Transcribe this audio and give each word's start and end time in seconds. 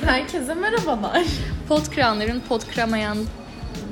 Herkese 0.00 0.54
merhabalar. 0.54 1.22
Pot 1.68 1.90
kıranların 1.90 2.40
pot 2.48 2.70
kıramayan 2.70 3.18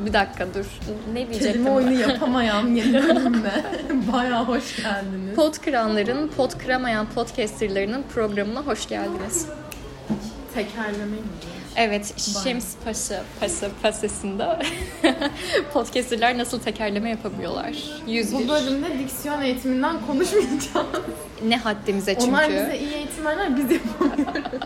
bir 0.07 0.13
dakika 0.13 0.47
dur. 0.55 0.65
Ne 1.13 1.17
diyecektim? 1.29 1.53
Kelime 1.53 1.71
oyunu 1.71 1.93
yapamayan 2.11 2.67
yeni 2.69 2.93
bölümüne 2.93 3.63
bayağı 4.13 4.45
hoş 4.45 4.77
geldiniz. 4.77 5.35
Pot 5.37 5.61
kıranların 5.61 6.29
pot 6.29 6.59
kıramayan 6.59 7.07
podcasterlarının 7.15 8.05
programına 8.15 8.61
hoş 8.61 8.89
geldiniz. 8.89 9.47
Tekerleme 10.55 11.17
gibi. 11.17 11.51
Evet, 11.77 12.19
Şems 12.45 12.75
Paşa 12.85 13.23
Paşa 13.41 13.69
Paşası'nda 13.83 14.63
podcasterlar 15.73 16.39
nasıl 16.39 16.61
tekerleme 16.61 17.11
yapabiliyorlar? 17.11 17.75
101. 18.07 18.45
Bu 18.45 18.49
bölümde 18.49 18.99
diksiyon 18.99 19.43
eğitiminden 19.43 19.97
konuşmayacağız. 20.07 20.87
Ne 21.47 21.57
haddimize 21.57 22.15
çünkü. 22.15 22.31
Onlar 22.31 22.49
bize 22.49 22.79
iyi 22.81 22.93
eğitim 22.95 23.25
verler, 23.25 23.57
biz 23.57 23.71
yapamıyoruz. 23.71 24.61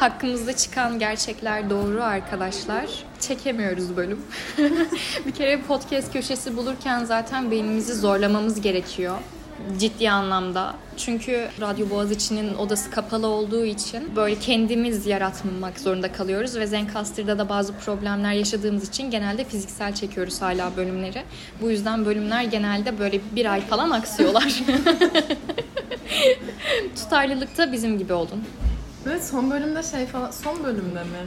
Hakkımızda 0.00 0.56
çıkan 0.56 0.98
gerçekler 0.98 1.70
doğru 1.70 2.02
arkadaşlar. 2.02 2.86
Çekemiyoruz 3.20 3.96
bölüm. 3.96 4.20
bir 5.26 5.32
kere 5.32 5.60
podcast 5.60 6.12
köşesi 6.12 6.56
bulurken 6.56 7.04
zaten 7.04 7.50
beynimizi 7.50 7.94
zorlamamız 7.94 8.60
gerekiyor. 8.60 9.18
Ciddi 9.78 10.10
anlamda. 10.10 10.74
Çünkü 10.96 11.48
Radyo 11.60 11.90
Boğaziçi'nin 11.90 12.54
odası 12.54 12.90
kapalı 12.90 13.26
olduğu 13.26 13.64
için 13.64 14.16
böyle 14.16 14.38
kendimiz 14.38 15.06
yaratmak 15.06 15.80
zorunda 15.80 16.12
kalıyoruz 16.12 16.56
ve 16.56 16.66
Zencaster'da 16.66 17.38
da 17.38 17.48
bazı 17.48 17.72
problemler 17.72 18.32
yaşadığımız 18.32 18.88
için 18.88 19.10
genelde 19.10 19.44
fiziksel 19.44 19.94
çekiyoruz 19.94 20.42
hala 20.42 20.76
bölümleri. 20.76 21.22
Bu 21.60 21.70
yüzden 21.70 22.04
bölümler 22.04 22.42
genelde 22.42 22.98
böyle 22.98 23.20
bir 23.32 23.52
ay 23.52 23.60
falan 23.60 23.90
aksıyorlar. 23.90 24.54
Tutarlılıkta 26.96 27.72
bizim 27.72 27.98
gibi 27.98 28.12
olun. 28.12 28.44
Ve 29.08 29.22
son 29.22 29.50
bölümde 29.50 29.82
şey 29.82 30.06
falan, 30.06 30.30
son 30.30 30.64
bölümde 30.64 31.02
mi? 31.02 31.26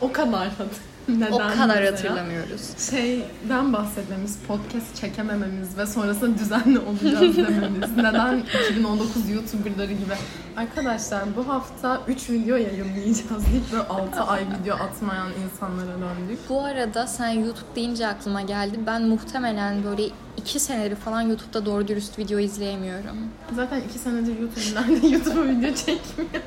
O 0.00 0.12
kadar 0.12 0.48
Neden 1.08 1.32
O 1.32 1.38
kadar 1.38 1.68
mesela? 1.68 1.92
hatırlamıyoruz. 1.92 2.90
Şeyden 2.90 3.72
bahsetmemiz, 3.72 4.38
podcast 4.48 4.96
çekemememiz 4.96 5.78
ve 5.78 5.86
sonrasında 5.86 6.38
düzenli 6.38 6.78
olacağız 6.78 7.36
dememiz. 7.36 7.90
Neden 7.96 8.42
2019 8.70 9.30
YouTuber'ları 9.30 9.92
gibi. 9.92 10.14
Arkadaşlar 10.56 11.22
bu 11.36 11.48
hafta 11.48 12.00
3 12.08 12.30
video 12.30 12.56
yayınlayacağız 12.56 13.46
deyip 13.52 13.72
böyle 13.72 13.82
6 13.82 14.20
ay 14.20 14.40
video 14.40 14.74
atmayan 14.74 15.28
insanlara 15.44 15.92
döndük. 15.92 16.38
Bu 16.48 16.60
arada 16.62 17.06
sen 17.06 17.28
YouTube 17.28 17.74
deyince 17.76 18.06
aklıma 18.06 18.42
geldi. 18.42 18.78
Ben 18.86 19.02
muhtemelen 19.02 19.84
böyle 19.84 20.02
iki 20.36 20.60
senedir 20.60 20.96
falan 20.96 21.20
YouTube'da 21.20 21.66
doğru 21.66 21.88
dürüst 21.88 22.18
video 22.18 22.38
izleyemiyorum. 22.38 23.16
Zaten 23.56 23.80
2 23.80 23.98
senedir 23.98 24.38
YouTuber'lar 24.40 25.02
da 25.02 25.06
YouTube'a 25.14 25.44
video 25.44 25.74
çekmiyor. 25.74 26.42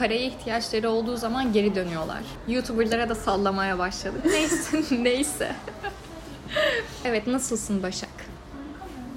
Paraya 0.00 0.20
ihtiyaçları 0.26 0.90
olduğu 0.90 1.16
zaman 1.16 1.52
geri 1.52 1.74
dönüyorlar. 1.74 2.22
YouTuber'lara 2.48 3.08
da 3.08 3.14
sallamaya 3.14 3.78
başladık. 3.78 4.20
Neyse, 4.24 4.82
neyse. 5.02 5.52
evet, 7.04 7.26
nasılsın 7.26 7.82
Başak? 7.82 8.10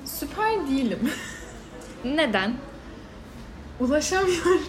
Süper 0.06 0.68
değilim. 0.68 1.12
Neden? 2.06 2.54
Ulaşamıyorum. 3.80 4.64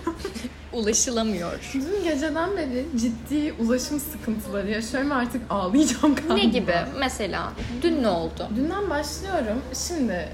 Ulaşılamıyor. 0.73 1.71
Dün 1.75 2.05
geceden 2.05 2.57
beri 2.57 2.87
ciddi 3.01 3.55
ulaşım 3.59 4.01
sıkıntıları 4.01 4.71
yaşıyorum 4.71 5.11
ve 5.11 5.15
artık 5.15 5.43
ağlayacağım 5.51 6.15
galiba. 6.15 6.35
Ne 6.35 6.45
gibi? 6.45 6.77
Mesela 6.99 7.53
dün 7.83 8.03
ne 8.03 8.09
oldu? 8.09 8.49
Dünden 8.57 8.91
başlıyorum. 8.91 9.63
Şimdi 9.89 10.29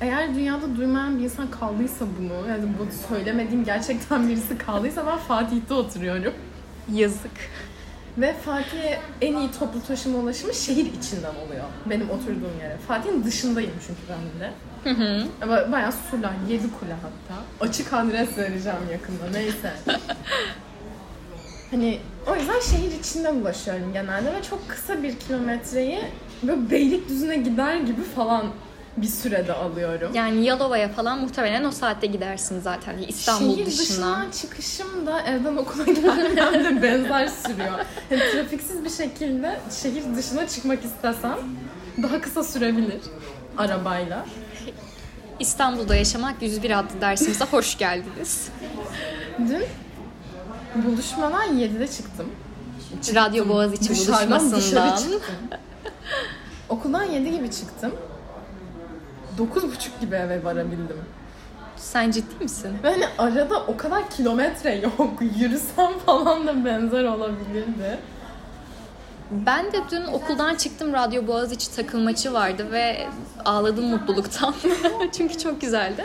eğer 0.00 0.34
dünyada 0.34 0.76
duymayan 0.76 1.18
bir 1.18 1.24
insan 1.24 1.50
kaldıysa 1.50 2.04
bunu, 2.18 2.48
yani 2.48 2.64
bu 2.78 3.08
söylemediğim 3.08 3.64
gerçekten 3.64 4.28
birisi 4.28 4.58
kaldıysa 4.58 5.06
ben 5.06 5.18
Fatih'te 5.18 5.74
oturuyorum. 5.74 6.34
Yazık. 6.92 7.30
Ve 8.18 8.34
Fatih'e 8.34 9.00
en 9.20 9.36
iyi 9.36 9.50
toplu 9.58 9.82
taşıma 9.82 10.18
ulaşımı 10.18 10.54
şehir 10.54 10.92
içinden 10.92 11.34
oluyor. 11.46 11.64
Benim 11.86 12.10
oturduğum 12.10 12.60
yere. 12.62 12.76
Fatih'in 12.88 13.24
dışındayım 13.24 13.72
çünkü 13.86 14.00
ben 14.08 14.40
de. 14.40 14.52
Ama 15.42 15.72
bayağı 15.72 15.92
surlar, 15.92 16.32
yedi 16.48 16.66
kule 16.80 16.92
hatta. 16.92 17.42
Açık 17.60 17.92
adres 17.92 18.38
vereceğim 18.38 18.78
yakında, 18.92 19.30
neyse. 19.32 19.72
hani 21.70 21.98
o 22.26 22.36
yüzden 22.36 22.60
şehir 22.60 23.00
içinden 23.00 23.34
ulaşıyorum 23.34 23.92
genelde 23.92 24.32
ve 24.32 24.42
çok 24.50 24.68
kısa 24.68 25.02
bir 25.02 25.16
kilometreyi 25.16 25.98
böyle 26.42 26.70
Beylikdüzü'ne 26.70 27.36
gider 27.36 27.76
gibi 27.76 28.02
falan 28.02 28.46
bir 28.96 29.06
sürede 29.06 29.52
alıyorum. 29.52 30.10
Yani 30.14 30.44
Yalova'ya 30.44 30.88
falan 30.88 31.20
muhtemelen 31.20 31.64
o 31.64 31.70
saatte 31.70 32.06
gidersin 32.06 32.60
zaten 32.60 32.98
İstanbul 33.08 33.54
Şehir 33.56 33.66
dışına. 33.66 33.82
dışından 33.84 34.30
çıkışım 34.30 35.06
da 35.06 35.20
evden 35.20 35.56
okula 35.56 35.84
gelmemle 35.84 36.82
benzer 36.82 37.26
sürüyor. 37.26 37.78
Yani 38.10 38.22
trafiksiz 38.32 38.84
bir 38.84 38.90
şekilde 38.90 39.60
şehir 39.82 40.16
dışına 40.16 40.48
çıkmak 40.48 40.84
istesem 40.84 41.38
daha 42.02 42.20
kısa 42.20 42.44
sürebilir 42.44 43.00
arabayla. 43.58 44.26
İstanbul'da 45.40 45.96
yaşamak 45.96 46.42
101 46.42 46.78
adlı 46.78 47.00
dersimize 47.00 47.44
hoş 47.44 47.78
geldiniz. 47.78 48.48
Dün 49.38 49.64
buluşmadan 50.74 51.58
7'de 51.58 51.88
çıktım. 51.88 52.26
Radyo 53.14 53.48
Boğaziçi 53.48 53.88
dışarı 53.90 54.30
buluşmasından. 54.30 54.96
çıktım. 54.96 55.20
Okuldan 56.68 57.04
7 57.04 57.30
gibi 57.30 57.50
çıktım. 57.50 57.92
9.30 59.38 60.00
gibi 60.00 60.14
eve 60.14 60.44
varabildim. 60.44 60.96
Sen 61.76 62.10
ciddi 62.10 62.44
misin? 62.44 62.76
Ve 62.82 62.90
hani 62.90 63.06
arada 63.18 63.60
o 63.66 63.76
kadar 63.76 64.10
kilometre 64.10 64.74
yok. 64.74 65.22
Yürüsem 65.38 65.98
falan 66.06 66.46
da 66.46 66.64
benzer 66.64 67.04
olabilirdi. 67.04 67.98
Ben 69.30 69.72
de 69.72 69.78
dün 69.90 70.04
okuldan 70.04 70.54
çıktım. 70.54 70.92
Radyo 70.92 71.26
Boğaziçi 71.26 71.76
takım 71.76 72.02
maçı 72.02 72.32
vardı 72.32 72.72
ve 72.72 73.06
ağladım 73.44 73.84
mutluluktan. 73.84 74.54
Çünkü 75.16 75.38
çok 75.38 75.60
güzeldi. 75.60 76.04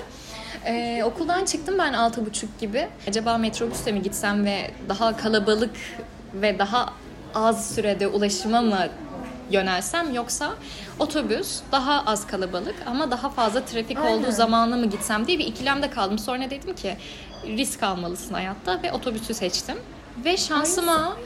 Ee, 0.65 1.03
okuldan 1.05 1.45
çıktım 1.45 1.75
ben 1.79 1.93
6.30 1.93 2.45
gibi. 2.59 2.87
Acaba 3.07 3.37
metrobüste 3.37 3.91
mi 3.91 4.01
gitsem 4.01 4.45
ve 4.45 4.71
daha 4.89 5.17
kalabalık 5.17 5.71
ve 6.33 6.59
daha 6.59 6.93
az 7.35 7.75
sürede 7.75 8.07
ulaşıma 8.07 8.61
mı 8.61 8.87
yönelsem 9.53 10.13
yoksa 10.13 10.53
otobüs 10.99 11.59
daha 11.71 12.03
az 12.05 12.27
kalabalık 12.27 12.75
ama 12.85 13.11
daha 13.11 13.29
fazla 13.29 13.65
trafik 13.65 13.97
Aynen. 13.97 14.17
olduğu 14.17 14.31
zamanla 14.31 14.77
mı 14.77 14.85
gitsem 14.85 15.27
diye 15.27 15.39
bir 15.39 15.45
ikilemde 15.45 15.89
kaldım. 15.89 16.19
Sonra 16.19 16.49
dedim 16.49 16.75
ki 16.75 16.97
risk 17.45 17.83
almalısın 17.83 18.33
hayatta 18.33 18.83
ve 18.83 18.91
otobüsü 18.91 19.33
seçtim. 19.33 19.77
Ve 20.25 20.37
şansıma 20.37 21.17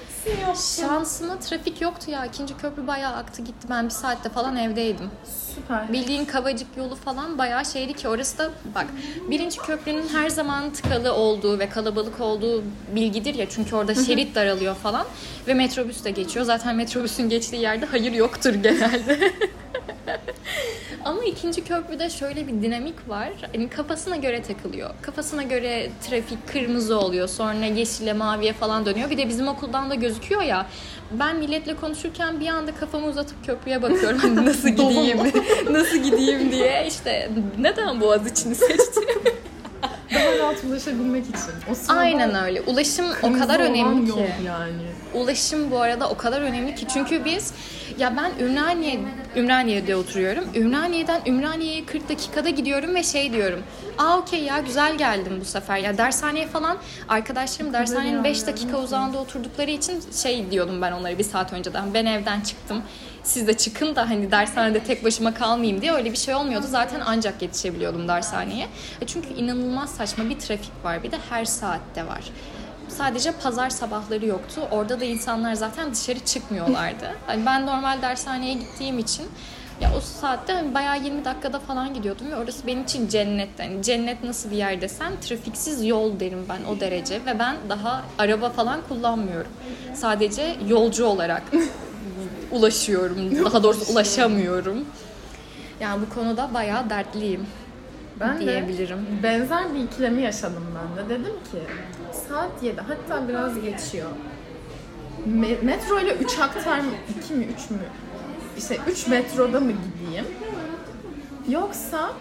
Şansıma 0.79 1.39
trafik 1.39 1.81
yoktu 1.81 2.11
ya. 2.11 2.25
İkinci 2.25 2.57
köprü 2.57 2.87
bayağı 2.87 3.13
aktı 3.13 3.41
gitti. 3.41 3.67
Ben 3.69 3.85
bir 3.85 3.89
saatte 3.89 4.29
falan 4.29 4.57
evdeydim. 4.57 5.09
Süper. 5.55 5.93
Bildiğin 5.93 6.25
Kavacık 6.25 6.67
yolu 6.77 6.95
falan 6.95 7.37
bayağı 7.37 7.65
şeydi 7.65 7.93
ki 7.93 8.07
orası 8.07 8.37
da 8.37 8.51
bak 8.75 8.85
birinci 9.29 9.59
köprünün 9.59 10.07
her 10.07 10.29
zaman 10.29 10.73
tıkalı 10.73 11.13
olduğu 11.13 11.59
ve 11.59 11.69
kalabalık 11.69 12.21
olduğu 12.21 12.63
bilgidir 12.95 13.35
ya. 13.35 13.49
Çünkü 13.49 13.75
orada 13.75 13.95
şerit 13.95 14.35
daralıyor 14.35 14.75
falan 14.75 15.05
ve 15.47 15.53
metrobüs 15.53 16.03
de 16.03 16.11
geçiyor. 16.11 16.45
Zaten 16.45 16.75
metrobüsün 16.75 17.29
geçtiği 17.29 17.61
yerde 17.61 17.85
hayır 17.85 18.11
yoktur 18.11 18.53
genelde. 18.53 19.33
Ama 21.07 21.23
ikinci 21.23 21.63
köprüde 21.63 22.09
şöyle 22.09 22.47
bir 22.47 22.61
dinamik 22.61 23.09
var. 23.09 23.29
Hani 23.55 23.69
kafasına 23.69 24.15
göre 24.15 24.41
takılıyor. 24.41 24.89
Kafasına 25.01 25.43
göre 25.43 25.89
trafik 26.09 26.47
kırmızı 26.47 26.99
oluyor. 26.99 27.27
Sonra 27.27 27.65
yeşile, 27.65 28.13
maviye 28.13 28.53
falan 28.53 28.85
dönüyor. 28.85 29.09
Bir 29.09 29.17
de 29.17 29.29
bizim 29.29 29.47
okuldan 29.47 29.89
da 29.89 29.95
gözüküyor 29.95 30.41
ya. 30.41 30.65
Ben 31.11 31.35
milletle 31.35 31.75
konuşurken 31.75 32.39
bir 32.39 32.47
anda 32.47 32.75
kafamı 32.75 33.07
uzatıp 33.07 33.45
köprüye 33.45 33.81
bakıyorum. 33.81 34.45
Nasıl 34.45 34.69
gideyim, 34.69 35.19
nasıl 35.71 35.97
gideyim 35.97 36.51
diye. 36.51 36.85
İşte 36.87 37.29
neden 37.59 38.01
Boğaziçi'ni 38.01 38.55
seçtim? 38.55 39.03
Daha 40.15 40.37
rahat 40.37 40.63
ulaşabilmek 40.63 41.23
için. 41.25 41.71
O 41.71 41.75
sırada 41.75 41.99
Aynen 41.99 42.35
öyle. 42.35 42.61
Ulaşım 42.61 43.05
o 43.23 43.33
kadar 43.33 43.59
önemli 43.59 44.11
ki. 44.11 44.27
yani. 44.45 44.73
Ulaşım 45.13 45.71
bu 45.71 45.79
arada 45.81 46.09
o 46.09 46.17
kadar 46.17 46.41
önemli 46.41 46.75
ki 46.75 46.85
çünkü 46.93 47.25
biz 47.25 47.53
ya 47.97 48.13
ben 48.17 48.45
Ümraniye 48.45 48.99
Ümraniye'de 49.35 49.95
oturuyorum. 49.95 50.43
Ümraniye'den 50.55 51.21
Ümraniye'ye 51.25 51.85
40 51.85 52.09
dakikada 52.09 52.49
gidiyorum 52.49 52.95
ve 52.95 53.03
şey 53.03 53.33
diyorum. 53.33 53.63
Aa 53.97 54.17
okey 54.17 54.43
ya 54.43 54.59
güzel 54.59 54.97
geldim 54.97 55.37
bu 55.41 55.45
sefer. 55.45 55.77
Ya 55.77 55.97
dershaneye 55.97 56.47
falan 56.47 56.77
arkadaşlarım 57.09 57.73
dershanenin 57.73 58.23
5 58.23 58.47
dakika 58.47 58.77
uzağında 58.77 59.17
oturdukları 59.17 59.71
için 59.71 60.03
şey 60.23 60.51
diyordum 60.51 60.81
ben 60.81 60.91
onlara 60.91 61.17
bir 61.17 61.23
saat 61.23 61.53
önceden. 61.53 61.93
Ben 61.93 62.05
evden 62.05 62.41
çıktım. 62.41 62.81
Siz 63.27 63.47
de 63.47 63.57
çıkın 63.57 63.95
da 63.95 64.09
hani 64.09 64.31
dershanede 64.31 64.79
tek 64.83 65.03
başıma 65.03 65.33
kalmayayım 65.33 65.81
diye 65.81 65.91
öyle 65.93 66.11
bir 66.11 66.17
şey 66.17 66.35
olmuyordu. 66.35 66.65
Zaten 66.69 67.01
ancak 67.05 67.41
yetişebiliyordum 67.41 68.07
dershaneye. 68.07 68.67
E 69.01 69.05
Çünkü 69.07 69.33
inanılmaz 69.33 69.89
saçma 69.89 70.29
bir 70.29 70.39
trafik 70.39 70.71
var. 70.83 71.03
Bir 71.03 71.11
de 71.11 71.17
her 71.29 71.45
saatte 71.45 72.07
var. 72.07 72.23
Sadece 72.89 73.31
pazar 73.31 73.69
sabahları 73.69 74.25
yoktu. 74.25 74.61
Orada 74.71 74.99
da 74.99 75.05
insanlar 75.05 75.53
zaten 75.53 75.93
dışarı 75.93 76.19
çıkmıyorlardı. 76.19 77.11
Hani 77.27 77.45
ben 77.45 77.65
normal 77.67 78.01
dershaneye 78.01 78.53
gittiğim 78.53 78.99
için 78.99 79.25
Ya 79.81 79.91
o 79.97 80.01
saatte 80.01 80.53
hani 80.53 80.73
bayağı 80.73 81.03
20 81.03 81.25
dakikada 81.25 81.59
falan 81.59 81.93
gidiyordum 81.93 82.31
ve 82.31 82.35
orası 82.35 82.67
benim 82.67 82.83
için 82.83 83.07
cennet. 83.07 83.49
Yani 83.59 83.83
cennet 83.83 84.23
nasıl 84.23 84.51
bir 84.51 84.55
yer 84.57 84.81
desem 84.81 85.19
trafiksiz 85.21 85.85
yol 85.85 86.19
derim 86.19 86.45
ben 86.49 86.59
o 86.71 86.79
derece 86.79 87.15
ve 87.25 87.39
ben 87.39 87.55
daha 87.69 88.03
araba 88.17 88.49
falan 88.49 88.79
kullanmıyorum. 88.89 89.51
Sadece 89.93 90.55
yolcu 90.67 91.05
olarak 91.05 91.43
ulaşıyorum. 92.51 93.45
Daha 93.45 93.63
doğrusu 93.63 93.91
ulaşamıyorum. 93.93 94.77
Yani 95.79 96.01
bu 96.01 96.13
konuda 96.15 96.49
bayağı 96.53 96.89
dertliyim 96.89 97.45
Ben 98.19 98.39
diyebilirim. 98.39 98.97
de 98.97 99.23
benzer 99.23 99.73
bir 99.75 99.79
ikilemi 99.79 100.21
yaşadım 100.21 100.63
ben 100.75 101.05
de. 101.05 101.09
Dedim 101.09 101.33
ki 101.51 101.57
saat 102.29 102.63
7 102.63 102.81
hatta 102.81 103.27
biraz 103.27 103.61
geçiyor. 103.61 104.09
Me- 105.29 105.61
metro 105.65 105.99
ile 105.99 106.13
3 106.15 106.39
aktar 106.39 106.79
mı? 106.79 106.91
2 107.23 107.33
mi 107.33 107.45
3 107.45 107.69
mü? 107.69 107.77
İşte 108.57 108.77
3 108.91 109.07
metroda 109.07 109.59
mı 109.59 109.71
gideyim? 109.71 110.25
Yoksa 111.49 112.13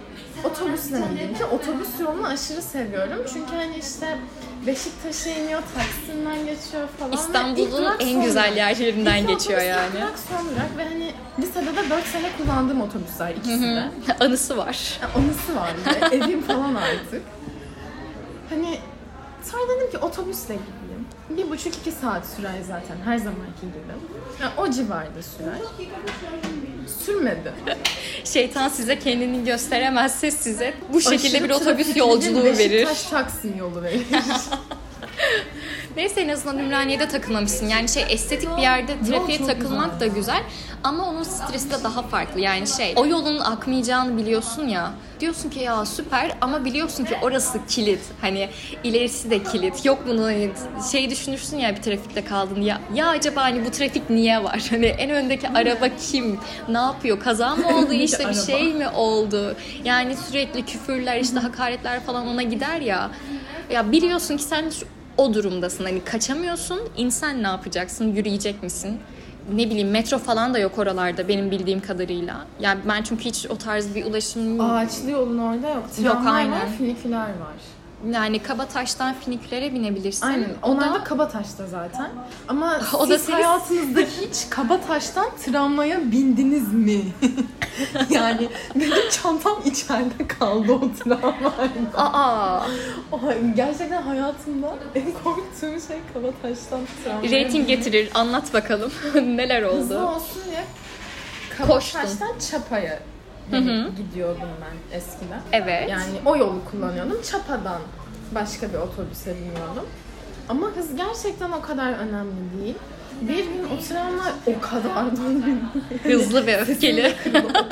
otobüsle 0.44 0.98
mi 0.98 1.34
ki 1.38 1.44
otobüs 1.44 2.00
yolunu 2.00 2.26
aşırı 2.26 2.62
seviyorum. 2.62 3.18
Çünkü 3.32 3.56
hani 3.56 3.76
işte 3.78 4.18
Beşiktaş'a 4.66 5.30
iniyor, 5.30 5.62
Taksim'den 5.74 6.38
geçiyor 6.38 6.88
falan. 6.98 7.12
İstanbul'un 7.12 7.86
en 7.98 8.22
güzel 8.22 8.56
yerlerinden 8.56 9.16
İlk 9.22 9.28
geçiyor 9.28 9.58
otobüs, 9.58 9.76
yani. 9.76 9.86
ilk 9.88 9.94
durak 10.02 10.18
son 10.30 10.48
durak 10.48 10.76
ve 10.78 10.84
hani 10.84 11.12
lisede 11.38 11.76
de 11.76 11.90
4 11.90 12.06
sene 12.06 12.30
kullandığım 12.38 12.80
otobüsler 12.80 13.30
ikisi 13.30 13.62
de. 13.62 13.84
Anısı 14.20 14.56
var. 14.56 15.00
Anısı 15.16 15.56
var 15.56 15.70
bir 15.78 16.10
de. 16.10 16.16
Evim 16.24 16.42
falan 16.42 16.74
artık. 16.74 17.22
Hani 18.50 18.78
sonra 19.42 19.62
dedim 19.76 19.90
ki 19.90 19.98
otobüsle. 19.98 20.56
Bir 21.30 21.50
buçuk 21.50 21.76
iki 21.76 21.92
saat 21.92 22.26
sürer 22.26 22.62
zaten 22.68 22.96
her 23.04 23.18
zamanki 23.18 23.60
gibi. 23.60 24.42
Ya 24.42 24.52
o 24.56 24.70
civarda 24.70 25.22
sürer. 25.22 25.58
Sürmedi. 27.04 27.52
Şeytan 28.24 28.68
size 28.68 28.98
kendini 28.98 29.44
gösteremezse 29.44 30.30
size 30.30 30.74
bu 30.92 31.00
şekilde 31.00 31.36
Aşırı 31.36 31.44
bir 31.44 31.50
otobüs 31.50 31.64
trafikli 31.76 31.98
yolculuğu 31.98 32.44
verir. 32.44 32.86
Beşiktaş 32.86 33.02
Taksim 33.02 33.58
yolu 33.58 33.82
verir. 33.82 34.06
Neyse 35.96 36.20
en 36.20 36.28
azından 36.28 36.58
Ümraniye'de 36.58 37.08
takılmamışsın. 37.08 37.68
Yani 37.68 37.88
şey 37.88 38.04
estetik 38.08 38.56
bir 38.56 38.62
yerde 38.62 38.92
Yol 38.92 39.06
trafiğe 39.06 39.38
çok 39.38 39.46
takılmak 39.46 39.92
güzel. 39.92 40.00
da 40.00 40.06
güzel. 40.14 40.42
Ama 40.84 41.08
onun 41.08 41.22
stresi 41.22 41.70
de 41.70 41.84
daha 41.84 42.02
farklı. 42.02 42.40
Yani 42.40 42.66
şey 42.66 42.92
o 42.96 43.06
yolun 43.06 43.38
akmayacağını 43.38 44.16
biliyorsun 44.16 44.68
ya. 44.68 44.92
Diyorsun 45.20 45.50
ki 45.50 45.60
ya 45.60 45.84
süper 45.86 46.32
ama 46.40 46.64
biliyorsun 46.64 47.04
ki 47.04 47.14
orası 47.22 47.58
kilit. 47.68 48.00
Hani 48.20 48.48
ilerisi 48.84 49.30
de 49.30 49.42
kilit. 49.42 49.84
Yok 49.84 49.98
bunu 50.08 50.24
hani 50.24 50.50
şey 50.92 51.10
düşünürsün 51.10 51.58
ya 51.58 51.76
bir 51.76 51.82
trafikte 51.82 52.24
kaldın 52.24 52.60
ya. 52.60 52.80
Ya 52.94 53.08
acaba 53.08 53.42
hani 53.42 53.66
bu 53.66 53.70
trafik 53.70 54.10
niye 54.10 54.44
var? 54.44 54.66
Hani 54.70 54.86
en 54.86 55.10
öndeki 55.10 55.48
araba 55.48 55.88
kim? 56.10 56.38
Ne 56.68 56.78
yapıyor? 56.78 57.20
Kaza 57.20 57.56
mı 57.56 57.76
oldu? 57.78 57.92
İşte 57.92 58.28
bir 58.28 58.52
şey 58.52 58.74
mi 58.74 58.88
oldu? 58.88 59.56
Yani 59.84 60.16
sürekli 60.16 60.64
küfürler 60.64 61.20
işte 61.20 61.38
hakaretler 61.38 62.00
falan 62.00 62.26
ona 62.28 62.42
gider 62.42 62.80
ya. 62.80 63.10
Ya 63.70 63.92
biliyorsun 63.92 64.36
ki 64.36 64.42
sen 64.42 64.70
o 65.16 65.34
durumdasın. 65.34 65.84
Hani 65.84 66.04
kaçamıyorsun. 66.04 66.80
İnsan 66.96 67.42
ne 67.42 67.46
yapacaksın? 67.46 68.12
Yürüyecek 68.12 68.62
misin? 68.62 68.98
Ne 69.54 69.70
bileyim 69.70 69.90
metro 69.90 70.18
falan 70.18 70.54
da 70.54 70.58
yok 70.58 70.78
oralarda 70.78 71.28
benim 71.28 71.50
bildiğim 71.50 71.80
kadarıyla. 71.80 72.46
Yani 72.60 72.80
ben 72.88 73.02
çünkü 73.02 73.24
hiç 73.24 73.46
o 73.50 73.56
tarz 73.56 73.94
bir 73.94 74.04
ulaşım 74.04 74.60
Ağaçlı 74.60 75.10
yolun 75.10 75.38
orada 75.38 75.68
yok. 75.68 75.84
Tramvay 75.96 76.32
aynen. 76.32 76.52
var, 76.52 76.68
finiküler 76.78 77.18
var. 77.18 77.75
Yani 78.12 78.38
Kabataş'tan 78.42 79.14
finikülere 79.14 79.72
binebilirsin. 79.74 80.26
Aynen. 80.26 80.48
O 80.62 80.70
Onlar 80.70 80.90
da 80.90 80.94
da 81.00 81.04
Kabataş'ta 81.04 81.66
zaten. 81.66 82.10
Ama 82.48 82.80
O 82.98 83.00
siz 83.06 83.10
da 83.10 83.18
senin- 83.18 83.32
hayatınızda 83.36 84.00
hiç 84.20 84.50
Kabataş'tan 84.50 85.26
tramvaya 85.44 86.10
bindiniz 86.12 86.72
mi? 86.72 87.00
yani 88.10 88.48
benim 88.74 89.10
çantam 89.22 89.56
içeride 89.64 90.28
kaldı 90.28 90.72
o 90.72 90.80
tramvayda. 91.04 91.96
Aa, 91.96 92.66
Oha, 93.12 93.32
gerçekten 93.56 94.02
hayatımda 94.02 94.74
en 94.94 95.12
korktuğum 95.24 95.80
şey 95.88 95.98
Kabataş'tan 96.14 96.80
tramvaya 97.04 97.44
rating 97.44 97.68
getirir. 97.68 98.10
Anlat 98.14 98.54
bakalım. 98.54 98.92
Neler 99.14 99.62
Hızlı 99.62 99.98
oldu? 99.98 100.06
olsun 100.06 100.42
diye. 100.50 100.64
Kabataş'tan 101.58 102.38
Çapa'ya 102.50 102.98
hani 103.50 103.88
gidiyordum 103.96 104.48
ben 104.60 104.96
eskiden. 104.96 105.40
Evet. 105.52 105.90
Yani 105.90 106.04
o 106.26 106.36
yolu 106.36 106.60
kullanıyordum. 106.70 107.22
Çapa'dan 107.22 107.80
başka 108.34 108.68
bir 108.68 108.78
otobüse 108.78 109.34
biniyordum. 109.36 109.86
Ama 110.48 110.66
hız 110.66 110.96
gerçekten 110.96 111.52
o 111.52 111.60
kadar 111.60 111.92
önemli 111.92 112.62
değil. 112.62 112.74
Bir 113.20 113.44
gün 113.44 113.64
o 113.76 113.80
tramvay 113.88 114.32
o 114.46 114.60
kadar 114.60 115.16
doluydu. 115.16 115.60
Hızlı 116.02 116.46
ve 116.46 116.60
öfkeli. 116.60 117.14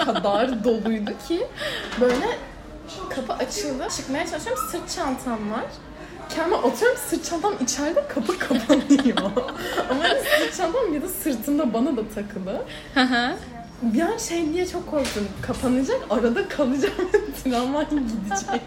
o 0.00 0.04
kadar 0.04 0.64
doluydu 0.64 1.10
ki 1.28 1.46
böyle 2.00 2.38
kapı 3.10 3.32
açıldı. 3.32 3.88
Çıkmaya 3.96 4.26
çalışıyorum. 4.26 4.62
Sırt 4.70 4.90
çantam 4.96 5.50
var. 5.52 5.64
Kendime 6.34 6.56
atıyorum 6.56 6.98
sırt 7.10 7.24
çantam 7.24 7.54
içeride 7.60 8.04
kapı 8.08 8.38
kapanıyor. 8.48 9.16
Ama 9.90 10.06
yani 10.06 10.20
sırt 10.38 10.56
çantam 10.56 10.94
bir 10.94 11.02
de 11.02 11.08
sırtında 11.08 11.74
bana 11.74 11.96
da 11.96 12.00
takılı. 12.14 12.62
Bir 13.82 14.00
an 14.00 14.18
şey 14.18 14.52
diye 14.52 14.66
çok 14.66 14.90
korktum. 14.90 15.28
Kapanacak, 15.42 16.00
arada 16.10 16.48
kalacağım 16.48 16.94
tramvay 17.44 17.86
gidecek. 17.90 18.60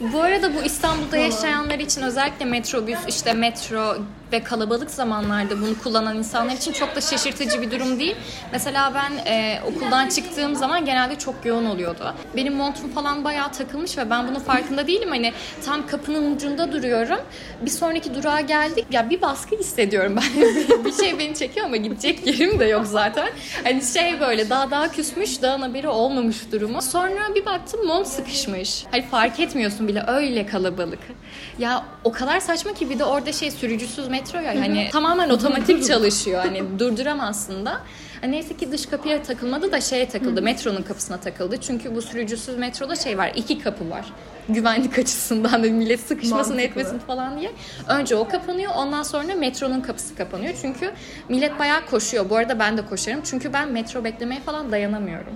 Bu 0.12 0.20
arada 0.20 0.54
bu 0.54 0.62
İstanbul'da 0.62 1.16
yaşayanlar 1.16 1.78
için 1.78 2.02
özellikle 2.02 2.44
metrobüs, 2.44 2.98
işte 3.08 3.32
metro 3.32 3.96
ve 4.32 4.44
kalabalık 4.44 4.90
zamanlarda 4.90 5.60
bunu 5.60 5.78
kullanan 5.82 6.16
insanlar 6.16 6.54
için 6.54 6.72
çok 6.72 6.96
da 6.96 7.00
şaşırtıcı 7.00 7.62
bir 7.62 7.70
durum 7.70 8.00
değil. 8.00 8.16
Mesela 8.52 8.92
ben 8.94 9.32
e, 9.32 9.60
okuldan 9.66 10.08
çıktığım 10.08 10.54
zaman 10.54 10.84
genelde 10.84 11.18
çok 11.18 11.34
yoğun 11.44 11.66
oluyordu. 11.66 12.14
Benim 12.36 12.54
montum 12.54 12.90
falan 12.90 13.24
bayağı 13.24 13.52
takılmış 13.52 13.98
ve 13.98 14.10
ben 14.10 14.28
bunun 14.28 14.38
farkında 14.38 14.86
değilim. 14.86 15.08
Hani 15.08 15.32
tam 15.64 15.86
kapının 15.86 16.36
ucunda 16.36 16.72
duruyorum. 16.72 17.20
Bir 17.60 17.70
sonraki 17.70 18.14
durağa 18.14 18.40
geldik. 18.40 18.86
Ya 18.90 19.10
bir 19.10 19.22
baskı 19.22 19.56
hissediyorum 19.56 20.16
ben. 20.16 20.44
bir 20.84 20.92
şey 20.92 21.18
beni 21.18 21.34
çekiyor 21.34 21.66
ama 21.66 21.76
gidecek 21.76 22.26
yerim 22.26 22.60
de 22.60 22.64
yok 22.64 22.86
zaten. 22.86 23.28
Hani 23.64 23.82
şey 23.82 24.20
böyle 24.20 24.50
daha 24.50 24.70
daha 24.70 24.90
küsmüş, 24.90 25.42
dağın 25.42 25.62
haberi 25.62 25.88
olmamış 25.88 26.36
durumu. 26.52 26.82
Sonra 26.82 27.34
bir 27.34 27.46
baktım 27.46 27.86
mont 27.86 28.06
sıkışmış. 28.06 28.84
Hani 28.90 29.02
fark 29.06 29.40
etmiyorsun 29.40 29.88
bile 29.88 30.04
öyle 30.06 30.46
kalabalık. 30.46 31.00
Ya 31.58 31.84
o 32.04 32.12
kadar 32.12 32.40
saçma 32.40 32.74
ki 32.74 32.90
bir 32.90 32.98
de 32.98 33.04
orada 33.04 33.32
şey 33.32 33.50
sürücüsüz 33.50 34.08
metro 34.16 34.38
ya 34.40 34.60
hani 34.60 34.88
tamamen 34.92 35.30
otomatik 35.30 35.86
çalışıyor. 35.88 36.40
Hani 36.44 36.78
durduramazsın 36.78 37.66
da. 37.66 37.72
Ha, 38.20 38.26
Neyse 38.26 38.56
ki 38.56 38.72
dış 38.72 38.86
kapıya 38.86 39.22
takılmadı 39.22 39.72
da 39.72 39.80
şeye 39.80 40.08
takıldı. 40.08 40.42
Metronun 40.42 40.82
kapısına 40.82 41.16
takıldı. 41.16 41.56
Çünkü 41.60 41.94
bu 41.94 42.02
sürücüsüz 42.02 42.56
metroda 42.58 42.96
şey 42.96 43.18
var. 43.18 43.32
iki 43.36 43.58
kapı 43.58 43.90
var. 43.90 44.04
Güvenlik 44.48 44.98
açısından 44.98 45.52
da 45.52 45.68
millet 45.68 46.00
sıkışmasın 46.00 46.54
Mantıklı. 46.56 46.80
etmesin 46.80 46.98
falan 46.98 47.40
diye. 47.40 47.52
Önce 47.88 48.16
o 48.16 48.28
kapanıyor. 48.28 48.72
Ondan 48.76 49.02
sonra 49.02 49.34
metronun 49.34 49.80
kapısı 49.80 50.14
kapanıyor. 50.16 50.54
Çünkü 50.62 50.90
millet 51.28 51.58
bayağı 51.58 51.86
koşuyor. 51.86 52.30
Bu 52.30 52.36
arada 52.36 52.58
ben 52.58 52.76
de 52.76 52.86
koşarım. 52.86 53.20
Çünkü 53.24 53.52
ben 53.52 53.68
metro 53.72 54.04
beklemeye 54.04 54.40
falan 54.40 54.72
dayanamıyorum. 54.72 55.32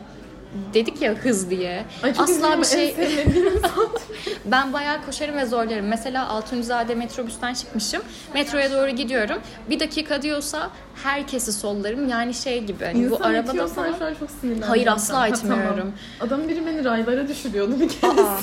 Dedik 0.75 1.03
ya 1.03 1.15
hız 1.15 1.51
diye. 1.51 1.85
Ay 2.03 2.15
Asla 2.19 2.59
bir 2.59 2.65
şey 2.65 2.97
ben 4.45 4.73
bayağı 4.73 5.05
koşarım 5.07 5.37
ve 5.37 5.47
zorlarım. 5.47 5.87
Mesela 5.87 6.29
Altunizade 6.29 6.95
metrobüsten 6.95 7.55
çıkmışım. 7.55 8.03
Metroya 8.35 8.71
doğru 8.73 8.91
gidiyorum. 8.91 9.39
Bir 9.71 9.81
dakika 9.81 10.23
diyorsa 10.23 10.71
herkesi 11.03 11.53
sollarım. 11.53 12.09
Yani 12.09 12.35
şey 12.35 12.65
gibi. 12.65 12.85
Hani 12.85 13.11
bu 13.11 13.15
İnsan 13.15 13.31
arabada 13.31 13.51
itiyorsan 13.53 13.85
falan. 13.85 13.99
şu 13.99 14.05
an 14.05 14.15
çok 14.15 14.31
sinirlendim. 14.31 14.69
Hayır, 14.69 14.87
asla 14.87 15.21
Ha, 15.21 15.29
itmiyorum. 15.29 15.77
tamam. 15.77 15.93
Adam 16.21 16.49
biri 16.49 16.67
beni 16.67 16.85
raylara 16.85 17.29
düşürüyordu 17.29 17.81
bir 17.81 17.89
kere. 17.89 18.11
Aa. 18.21 18.39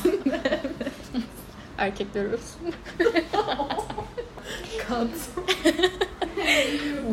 Erkekler 1.78 2.26
olsun. 2.26 2.74
Kat. 4.90 5.08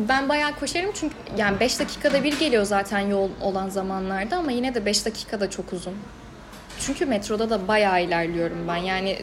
Ben 0.09 0.29
bayağı 0.29 0.55
koşarım 0.55 0.91
çünkü 0.93 1.15
yani 1.37 1.59
5 1.59 1.79
dakikada 1.79 2.23
bir 2.23 2.39
geliyor 2.39 2.63
zaten 2.63 2.99
yol 2.99 3.29
olan 3.41 3.69
zamanlarda 3.69 4.37
ama 4.37 4.51
yine 4.51 4.75
de 4.75 4.85
5 4.85 5.05
dakika 5.05 5.39
da 5.39 5.49
çok 5.49 5.73
uzun. 5.73 5.93
Çünkü 6.79 7.05
metroda 7.05 7.49
da 7.49 7.67
bayağı 7.67 8.03
ilerliyorum 8.03 8.57
ben. 8.67 8.75
Yani 8.75 9.17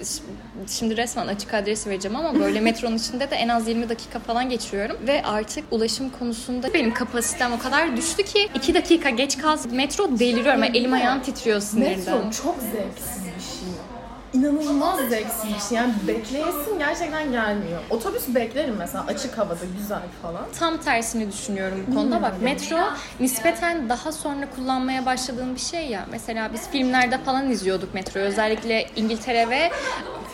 şimdi 0.69 0.97
resmen 0.97 1.27
açık 1.27 1.55
adresi 1.55 1.91
vereceğim 1.91 2.17
ama 2.17 2.41
böyle 2.41 2.61
metronun 2.71 2.97
içinde 2.97 3.31
de 3.31 3.37
en 3.37 3.49
az 3.49 3.69
20 3.69 3.89
dakika 3.89 4.19
falan 4.19 4.51
geçiriyorum. 4.51 4.97
Ve 5.07 5.23
artık 5.23 5.65
ulaşım 5.71 6.11
konusunda 6.11 6.75
benim 6.75 6.95
kapasitem 6.95 7.53
o 7.53 7.59
kadar 7.59 7.97
düştü 7.97 8.23
ki 8.23 8.49
2 8.55 8.75
dakika 8.75 9.11
geç 9.11 9.39
kalsın 9.39 9.75
metro 9.75 10.19
deliriyorum. 10.19 10.63
Yani 10.63 10.79
elim 10.79 10.93
ayağım 10.93 11.23
titriyor 11.23 11.61
sinirden. 11.61 11.99
Metro 11.99 12.31
çok 12.43 12.57
zevksiz. 12.73 13.22
İnanılmaz 14.33 15.01
zevksiz 15.09 15.45
bir 15.55 15.61
şey. 15.69 15.77
Yani 15.79 15.93
bekleyesin 16.09 16.79
gerçekten 16.79 17.33
gelmiyor. 17.33 17.81
Otobüs 17.91 18.23
beklerim 18.29 18.75
mesela 18.79 19.05
açık 19.07 19.39
havada 19.39 19.65
güzel 19.79 20.01
falan. 20.23 20.45
Tam 20.59 20.79
tersini 20.79 21.33
düşünüyorum 21.33 21.85
bu 21.89 21.95
konuda. 21.95 22.23
Bak 22.23 22.43
metro 22.43 22.79
nispeten 23.21 23.89
daha 23.89 24.13
sonra 24.13 24.47
kullanmaya 24.57 25.07
başladığım 25.07 25.55
bir 25.55 25.61
şey 25.61 25.87
ya. 25.87 26.07
Mesela 26.11 26.51
biz 26.53 26.69
filmlerde 26.71 27.19
falan 27.19 27.51
izliyorduk 27.51 27.95
metroyu. 27.95 28.25
Özellikle 28.27 28.87
İngiltere 28.97 29.51
ve 29.51 29.71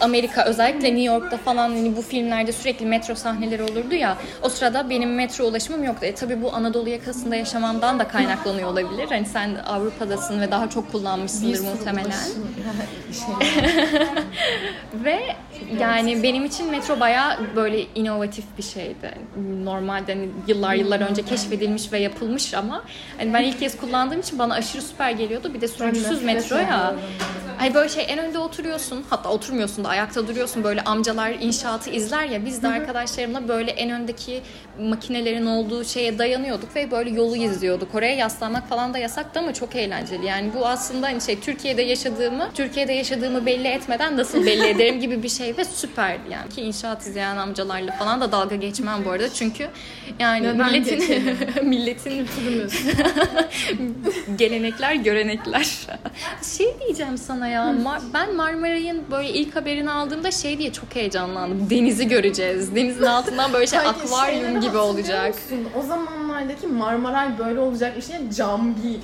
Amerika 0.01 0.45
özellikle 0.45 0.89
New 0.89 1.03
York'ta 1.03 1.37
falan 1.37 1.69
hani 1.71 1.97
bu 1.97 2.03
filmlerde 2.03 2.53
sürekli 2.53 2.87
metro 2.87 3.15
sahneleri 3.15 3.63
olurdu 3.63 3.95
ya. 3.95 4.17
O 4.43 4.49
sırada 4.49 4.91
benim 4.91 5.15
metro 5.15 5.45
ulaşımım 5.45 5.85
yoktu. 5.85 6.07
E 6.07 6.15
tabii 6.15 6.43
bu 6.43 6.55
Anadolu 6.55 6.89
yakasında 6.89 7.37
yaşamamdan 7.37 7.99
da 7.99 8.09
kaynaklanıyor 8.09 8.69
olabilir. 8.73 9.07
Hani 9.09 9.27
sen 9.27 9.55
Avrupa'dasın 9.67 10.41
ve 10.41 10.51
daha 10.51 10.71
çok 10.71 10.93
kullanmışsındır 10.93 11.61
muhtemelen. 11.61 12.09
ulaşım- 12.09 12.49
şey, 13.13 13.49
Ve 15.05 15.19
yani 15.81 16.23
benim 16.23 16.45
için 16.45 16.71
metro 16.71 17.01
bayağı 17.01 17.39
böyle 17.57 17.87
inovatif 17.95 18.45
bir 18.59 18.63
şeydi. 18.63 19.15
Normalde 19.65 20.15
hani 20.15 20.29
yıllar 20.47 20.75
yıllar 20.75 21.01
önce 21.01 21.23
keşfedilmiş 21.23 21.93
ve 21.93 21.99
yapılmış 21.99 22.55
ama 22.55 22.85
hani 23.19 23.35
ben 23.35 23.43
ilk 23.43 23.61
kez 23.61 23.77
kullandığım 23.77 24.21
için 24.21 24.39
bana 24.39 24.55
aşırı 24.55 24.83
süper 24.83 25.11
geliyordu. 25.11 25.55
Bir 25.55 25.61
de 25.61 25.69
sürücüsüz 25.69 26.23
metro 26.23 26.57
ya. 26.57 26.95
Hani 27.59 27.75
böyle 27.75 27.89
şey 27.89 28.05
en 28.09 28.19
önde 28.19 28.39
oturuyorsun 28.39 29.05
hatta 29.11 29.29
oturmuyorsun 29.29 29.85
da 29.85 29.89
ayakta 29.89 30.29
duruyorsun 30.29 30.65
böyle 30.65 30.81
amcalar 30.81 31.31
inşaatı 31.31 31.91
izler 31.91 32.25
ya 32.25 32.45
biz 32.45 32.63
de 32.63 32.69
arkadaşlarımla 32.69 33.49
böyle 33.49 33.71
en 33.71 33.91
öndeki 33.91 34.43
makinelerin 34.81 35.47
olduğu 35.47 35.85
şeye 35.85 36.19
dayanıyorduk 36.19 36.77
ve 36.77 36.91
böyle 36.91 37.11
yolu 37.11 37.37
izliyorduk. 37.37 37.95
Oraya 37.95 38.15
yaslanmak 38.15 38.69
falan 38.69 38.95
da 38.95 38.99
yasaktı 38.99 39.41
ama 39.41 39.55
çok 39.55 39.77
eğlenceli. 39.77 40.27
Yani 40.27 40.51
bu 40.55 40.67
aslında 40.67 41.07
hani 41.07 41.21
şey 41.21 41.41
Türkiye'de 41.41 41.83
yaşadığımı 41.83 42.49
Türkiye'de 42.55 42.93
yaşadığımı 42.93 43.47
belli 43.47 43.69
etmeden 43.69 44.17
nasıl 44.17 44.47
belli 44.47 44.67
ederim 44.67 45.01
gibi 45.01 45.23
bir 45.23 45.29
şey 45.29 45.57
ve 45.57 45.65
süper 45.65 46.17
yani 46.31 46.49
ki 46.49 46.61
inşaat 46.61 47.07
izleyen 47.07 47.37
amcalarla 47.37 47.93
falan 47.93 48.21
da 48.21 48.33
dalga 48.33 48.57
geçmem 48.57 49.05
bu 49.05 49.11
arada 49.11 49.33
çünkü 49.35 49.69
yani 50.19 50.47
Neden 50.47 50.73
milletin 50.73 51.37
milletin 51.69 52.29
gelenekler, 54.39 54.95
görenekler. 54.95 55.69
şey 56.57 56.67
diyeceğim 56.81 57.19
sana 57.19 57.49
ya. 57.49 57.63
Mar- 57.63 58.01
ben 58.15 58.35
Marmaray'ın 58.35 59.03
böyle 59.11 59.29
ilk 59.31 59.57
haberini 59.57 59.91
aldığımda 59.91 60.31
şey 60.31 60.59
diye 60.59 60.73
çok 60.73 60.95
heyecanlandım. 60.97 61.71
Denizi 61.71 62.09
göreceğiz. 62.09 62.75
Denizin 62.75 63.03
altından 63.05 63.53
böyle 63.53 63.67
şey 63.67 63.79
akvaryum 63.79 64.45
şeyleri 64.45 64.61
gibi 64.69 64.77
olacak. 64.77 65.35
musun? 65.35 65.69
O 65.79 65.83
zamanlardaki 65.83 66.67
Marmaray 66.67 67.39
böyle 67.39 67.61
olacak 67.61 67.93
işte 67.99 68.21
cam 68.37 68.75
bir 68.77 68.99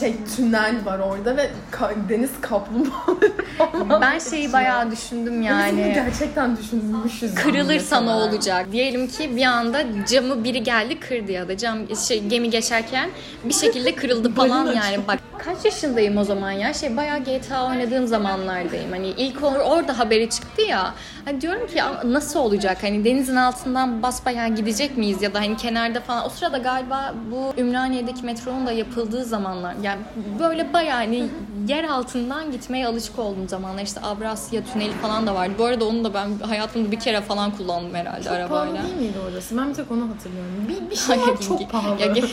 şey 0.00 0.16
tünel 0.36 0.74
var 0.84 0.98
orada 0.98 1.36
ve 1.36 1.50
ka- 1.72 2.08
deniz 2.08 2.30
kaplumbağaları 2.40 3.32
falan. 3.58 4.00
Ben 4.00 4.18
şeyi 4.18 4.52
bayağı 4.52 4.90
düşündüm 4.90 5.42
yani 5.42 5.80
yani. 5.80 5.92
gerçekten 5.94 6.56
düşünmüşüz. 6.56 7.34
Kırılırsa 7.34 8.00
ne 8.00 8.10
olacak? 8.10 8.72
Diyelim 8.72 9.08
ki 9.08 9.36
bir 9.36 9.44
anda 9.44 9.82
camı 10.10 10.44
biri 10.44 10.62
geldi 10.62 11.00
kırdı 11.00 11.32
ya 11.32 11.48
da 11.48 11.56
cam 11.56 11.78
şey 12.08 12.28
şey, 12.30 12.50
geçerken 12.50 13.10
bir 13.44 13.54
şekilde 13.54 13.94
kırıldı 13.94 14.34
falan 14.34 14.66
yani. 14.66 14.98
Bak 15.08 15.18
kaç 15.44 15.64
yaşındayım 15.64 16.16
o 16.18 16.24
zaman 16.24 16.50
ya? 16.50 16.74
Şey 16.74 16.96
bayağı 16.96 17.18
GTA 17.18 17.66
oynadığım 17.68 18.06
zamanlardayım. 18.06 18.90
Hani 18.90 19.06
ilk 19.08 19.36
or- 19.40 19.62
orada 19.62 19.98
haberi 19.98 20.30
çıktı 20.30 20.62
ya. 20.62 20.94
Hani 21.24 21.40
diyorum 21.40 21.66
ki 21.66 21.82
"Ama 21.82 22.00
nasıl 22.12 22.40
olacak? 22.40 22.78
Hani 22.82 23.04
denizin 23.04 23.36
altından 23.36 24.02
basbayağı 24.02 24.48
gidecek 24.48 24.96
miyiz 24.96 25.22
ya 25.22 25.34
da 25.34 25.40
hani 25.40 25.56
kenarda 25.56 26.00
falan. 26.00 26.26
O 26.26 26.28
sırada 26.28 26.58
galiba 26.58 27.14
bu 27.30 27.60
Ümraniye'deki 27.60 28.24
metronun 28.26 28.66
da 28.66 28.72
yapıldığı 28.72 29.24
zamanlar. 29.24 29.74
Yani 29.82 30.00
böyle 30.40 30.72
bayağı 30.72 30.96
hani 30.96 31.28
yer 31.68 31.84
altından 31.84 32.52
gitmeye 32.52 32.86
alışık 32.86 33.18
olduğum 33.18 33.48
zamanlar. 33.48 33.82
İşte 33.82 34.00
Avrasya 34.00 34.64
Tüneli 34.64 34.92
falan 34.92 35.26
da 35.26 35.34
vardı. 35.34 35.52
Bu 35.58 35.64
arada 35.64 35.84
onu 35.84 36.04
da 36.04 36.14
ben 36.14 36.28
hayatımda 36.48 36.90
bir 36.90 37.00
kere 37.00 37.20
falan 37.20 37.50
kullandım 37.50 37.94
herhalde 37.94 38.22
Çok 38.22 38.32
arabayla. 38.32 38.48
pahalı 38.74 38.82
değil 38.84 38.96
miydi 38.96 39.18
orası? 39.32 39.56
Ben 39.58 39.68
bir 39.70 39.74
tek 39.74 39.90
onu 39.90 40.08
hatırlıyorum. 40.10 40.52
Bir, 40.68 40.90
bir 40.90 40.96
şey 40.96 41.18
var 41.18 41.36
çok 41.48 41.70
pahalı. 41.70 42.00
Ya, 42.02 42.14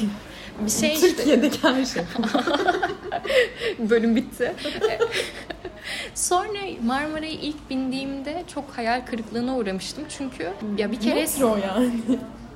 bir 0.65 0.71
şey 0.71 0.93
işte 0.93 1.15
Türkiye'deki 1.15 1.63
her 1.63 1.85
şey. 1.85 2.03
bölüm 3.89 4.15
bitti. 4.15 4.53
Sonra 6.15 6.59
Marmara'ya 6.83 7.31
ilk 7.31 7.69
bindiğimde 7.69 8.43
çok 8.53 8.69
hayal 8.69 9.05
kırıklığına 9.05 9.57
uğramıştım. 9.57 10.03
Çünkü 10.09 10.49
ya 10.77 10.91
bir 10.91 10.99
kere 10.99 11.15
Metro 11.15 11.57
yani. 11.57 11.91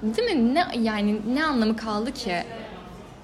değil 0.04 0.32
mi? 0.32 0.54
Ne 0.54 0.66
yani 0.80 1.22
ne 1.34 1.46
anlamı 1.46 1.76
kaldı 1.78 2.12
ki? 2.14 2.44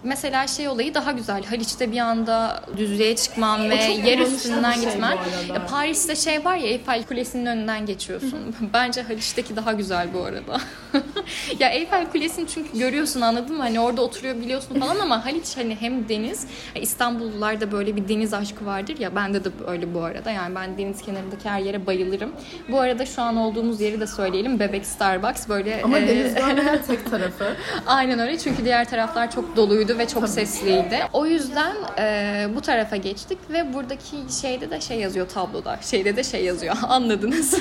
Mesela 0.03 0.47
şey 0.47 0.67
olayı 0.67 0.93
daha 0.93 1.11
güzel. 1.11 1.43
Haliç'te 1.43 1.91
bir 1.91 1.97
anda 1.99 2.63
düzlüğe 2.77 3.15
çıkman 3.15 3.69
ve 3.69 3.75
yer 3.75 4.19
üstünden 4.19 4.71
şey 4.71 4.83
gitmen. 4.83 5.17
Ya 5.53 5.65
Paris'te 5.65 6.15
şey 6.15 6.45
var 6.45 6.55
ya 6.55 6.67
Eiffel 6.67 7.03
Kulesi'nin 7.03 7.45
önünden 7.45 7.85
geçiyorsun. 7.85 8.55
Bence 8.73 9.01
Haliç'teki 9.01 9.55
daha 9.55 9.73
güzel 9.73 10.07
bu 10.13 10.23
arada. 10.23 10.61
ya 11.59 11.69
Eiffel 11.69 12.11
Kulesi'ni 12.11 12.47
çünkü 12.47 12.79
görüyorsun 12.79 13.21
anladın 13.21 13.55
mı? 13.55 13.63
Hani 13.63 13.79
orada 13.79 14.01
oturuyor 14.01 14.35
biliyorsun 14.35 14.79
falan 14.79 14.99
ama 14.99 15.25
Haliç 15.25 15.57
hani 15.57 15.75
hem 15.75 16.09
deniz. 16.09 16.47
İstanbullularda 16.75 17.71
böyle 17.71 17.95
bir 17.95 18.07
deniz 18.07 18.33
aşkı 18.33 18.65
vardır 18.65 18.99
ya. 18.99 19.15
Bende 19.15 19.43
de 19.43 19.49
öyle 19.67 19.93
bu 19.93 20.03
arada. 20.03 20.31
Yani 20.31 20.55
ben 20.55 20.77
deniz 20.77 21.01
kenarındaki 21.01 21.49
her 21.49 21.59
yere 21.59 21.85
bayılırım. 21.85 22.31
Bu 22.69 22.79
arada 22.79 23.05
şu 23.05 23.21
an 23.21 23.37
olduğumuz 23.37 23.81
yeri 23.81 23.99
de 23.99 24.07
söyleyelim. 24.07 24.59
Bebek 24.59 24.85
Starbucks 24.85 25.49
böyle 25.49 25.81
Ama 25.83 25.99
e, 25.99 26.07
deniz 26.07 26.33
tek 26.87 27.11
tarafı. 27.11 27.55
Aynen 27.85 28.19
öyle 28.19 28.37
çünkü 28.37 28.65
diğer 28.65 28.89
taraflar 28.89 29.31
çok 29.31 29.55
doluydu 29.55 29.86
ve 29.97 30.07
çok 30.07 30.29
sesliydi. 30.29 30.99
O 31.13 31.25
yüzden 31.25 31.75
e, 31.99 32.47
bu 32.55 32.61
tarafa 32.61 32.95
geçtik 32.95 33.37
ve 33.49 33.73
buradaki 33.73 34.15
şeyde 34.41 34.69
de 34.69 34.81
şey 34.81 34.99
yazıyor 34.99 35.27
tabloda. 35.27 35.79
Şeyde 35.81 36.15
de 36.15 36.23
şey 36.23 36.43
yazıyor. 36.45 36.75
Anladınız. 36.87 37.57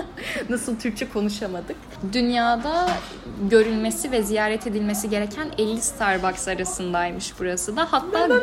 Nasıl 0.48 0.78
Türkçe 0.78 1.08
konuşamadık. 1.08 1.76
Dünyada 2.12 2.90
görülmesi 3.50 4.12
ve 4.12 4.22
ziyaret 4.22 4.66
edilmesi 4.66 5.10
gereken 5.10 5.48
50 5.58 5.80
Starbucks 5.80 6.48
arasındaymış 6.48 7.32
burası 7.40 7.76
da. 7.76 7.92
Hatta 7.92 8.22
Öyle 8.22 8.34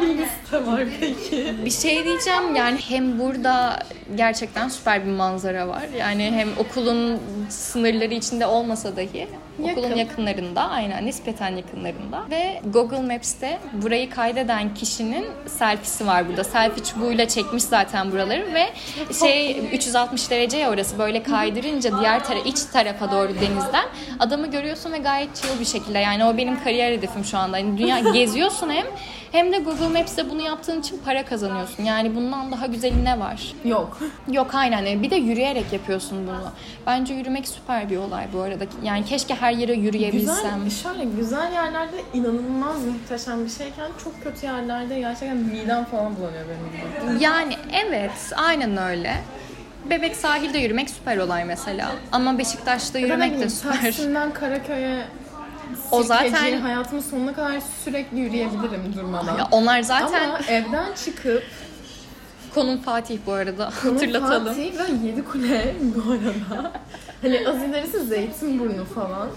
bir 0.00 0.18
liste 0.18 0.66
var 0.66 0.84
peki. 1.00 1.54
bir 1.64 1.70
şey 1.70 2.04
diyeceğim 2.04 2.54
yani 2.54 2.78
hem 2.88 3.18
burada 3.18 3.78
gerçekten 4.14 4.68
süper 4.68 5.06
bir 5.06 5.10
manzara 5.10 5.68
var. 5.68 5.84
Yani 5.98 6.30
hem 6.30 6.48
okulun 6.58 7.20
sınırları 7.48 8.14
içinde 8.14 8.46
olmasa 8.46 8.96
dahi 8.96 9.28
okulun 9.62 9.88
Yakın. 9.88 9.96
yakınlarında 9.96 10.68
aynen 10.68 11.06
nispeten 11.06 11.56
yakınlarında 11.56 12.24
ve 12.30 12.60
Google 12.72 13.02
Maps'te 13.14 13.58
burayı 13.72 14.10
kaydeden 14.10 14.74
kişinin 14.74 15.26
selfie'si 15.46 16.06
var 16.06 16.28
burada. 16.28 16.44
Selfie 16.44 16.84
çubuğuyla 16.84 17.28
çekmiş 17.28 17.62
zaten 17.62 18.12
buraları 18.12 18.54
ve 18.54 18.66
şey 19.20 19.58
360 19.72 20.30
derece 20.30 20.56
ya 20.56 20.70
orası 20.70 20.98
böyle 20.98 21.22
kaydırınca 21.22 22.00
diğer 22.00 22.24
tara 22.24 22.38
iç 22.38 22.58
tarafa 22.72 23.10
doğru 23.12 23.28
denizden 23.34 23.86
adamı 24.18 24.50
görüyorsun 24.50 24.92
ve 24.92 24.98
gayet 24.98 25.36
chill 25.36 25.60
bir 25.60 25.64
şekilde 25.64 25.98
yani 25.98 26.24
o 26.24 26.36
benim 26.36 26.64
kariyer 26.64 26.92
hedefim 26.92 27.24
şu 27.24 27.38
anda. 27.38 27.58
Yani 27.58 27.78
dünya 27.78 27.98
geziyorsun 28.12 28.70
hem 28.70 28.86
hem 29.36 29.52
de 29.52 29.58
Google 29.58 29.88
Maps'te 29.88 30.30
bunu 30.30 30.42
yaptığın 30.42 30.80
için 30.80 31.00
para 31.04 31.24
kazanıyorsun. 31.24 31.84
Yani 31.84 32.14
bundan 32.14 32.52
daha 32.52 32.66
güzeli 32.66 33.04
ne 33.04 33.18
var? 33.20 33.54
Yok. 33.64 33.98
Yok 34.32 34.54
aynen. 34.54 35.02
Bir 35.02 35.10
de 35.10 35.16
yürüyerek 35.16 35.72
yapıyorsun 35.72 36.26
bunu. 36.26 36.50
Bence 36.86 37.14
yürümek 37.14 37.48
süper 37.48 37.90
bir 37.90 37.96
olay 37.96 38.26
bu 38.32 38.40
arada. 38.40 38.64
Yani 38.82 39.04
keşke 39.04 39.34
her 39.34 39.52
yere 39.52 39.74
yürüyebilsem. 39.74 40.64
Güzel, 40.64 40.92
şöyle 40.92 41.04
güzel 41.04 41.52
yerlerde 41.52 41.96
inanılmaz 42.14 42.84
muhteşem 42.84 43.44
bir 43.44 43.50
şeyken 43.50 43.90
çok 44.04 44.22
kötü 44.22 44.46
yerlerde 44.46 44.98
gerçekten 44.98 45.36
midem 45.36 45.84
falan 45.84 46.16
bulanıyor 46.16 46.44
benim. 46.48 47.20
Yani 47.20 47.54
evet, 47.86 48.32
aynen 48.36 48.76
öyle. 48.76 49.14
Bebek 49.90 50.16
sahilde 50.16 50.58
yürümek 50.58 50.90
süper 50.90 51.16
olay 51.16 51.44
mesela. 51.44 51.92
Ama 52.12 52.38
Beşiktaş'ta 52.38 52.98
yürümek 52.98 53.40
de 53.40 53.50
süper. 53.50 53.82
Taksim'den 53.82 54.32
Karaköy'e 54.32 55.04
O 55.90 56.02
zaten- 56.02 56.60
hayatımın 56.60 57.02
sonuna 57.02 57.32
kadar 57.34 57.60
sürekli 57.84 58.18
yürüyebilirim 58.18 58.94
durmadan. 58.96 59.38
Ya 59.38 59.48
onlar 59.50 59.80
zaten 59.82 60.28
Ama 60.28 60.38
evden 60.48 60.86
çıkıp 61.04 61.42
konum 62.54 62.78
Fatih 62.78 63.18
bu 63.26 63.32
arada. 63.32 63.70
Konum 63.82 63.94
Hatırlatalım. 63.94 64.46
Fatih 64.46 64.78
ve 64.78 65.06
Yedikule 65.06 65.74
bu 65.80 66.10
arada. 66.12 66.72
hani 67.22 67.48
az 67.48 67.62
ilerisi 67.62 68.00
Zeytinburnu 68.06 68.84
falan. 68.84 69.28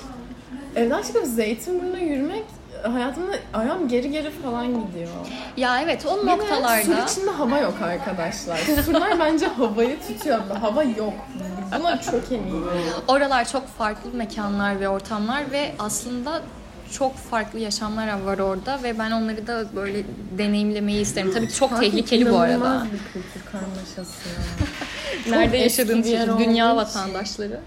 Evden 0.76 1.02
çıkıp 1.02 1.26
Zeytinburnu'na 1.26 1.98
yürümek 2.00 2.44
hayatımda 2.84 3.32
ayağım 3.54 3.88
geri 3.88 4.12
geri 4.12 4.32
falan 4.32 4.68
gidiyor. 4.68 5.10
Ya 5.58 5.82
evet 5.82 6.06
o 6.06 6.22
de 6.22 6.26
noktalarda 6.26 6.84
Sur 6.84 7.12
içinde 7.12 7.32
hava 7.32 7.58
yok 7.58 7.74
arkadaşlar. 7.82 8.58
Surlar 8.58 9.20
bence 9.20 9.46
havayı 9.46 9.98
tutuyor. 10.08 10.40
Hava 10.62 10.84
yok. 10.84 11.14
Buna 11.80 12.02
çok 12.02 12.32
eminim. 12.32 12.64
oralar 13.08 13.50
çok 13.50 13.68
farklı 13.68 14.14
mekanlar 14.14 14.80
ve 14.80 14.90
ortamlar 14.90 15.52
ve 15.52 15.72
aslında 15.80 16.42
çok 16.92 17.16
farklı 17.16 17.60
yaşamlar 17.60 18.22
var 18.22 18.40
orada 18.40 18.84
ve 18.84 19.00
ben 19.00 19.12
onları 19.12 19.48
da 19.48 19.66
böyle 19.76 20.04
deneyimlemeyi 20.38 21.02
isterim. 21.02 21.32
Tabii 21.34 21.48
ki 21.48 21.56
çok 21.56 21.70
Fatih 21.70 21.92
tehlikeli 21.92 22.32
bu 22.32 22.40
arada. 22.40 22.88
bir 22.94 23.14
kültür 23.14 23.52
karmaşası 23.52 24.30
ya. 24.30 25.38
Nerede 25.38 25.58
yaşadığın 25.58 26.04
dünya 26.40 26.76
vatandaşları. 26.76 27.60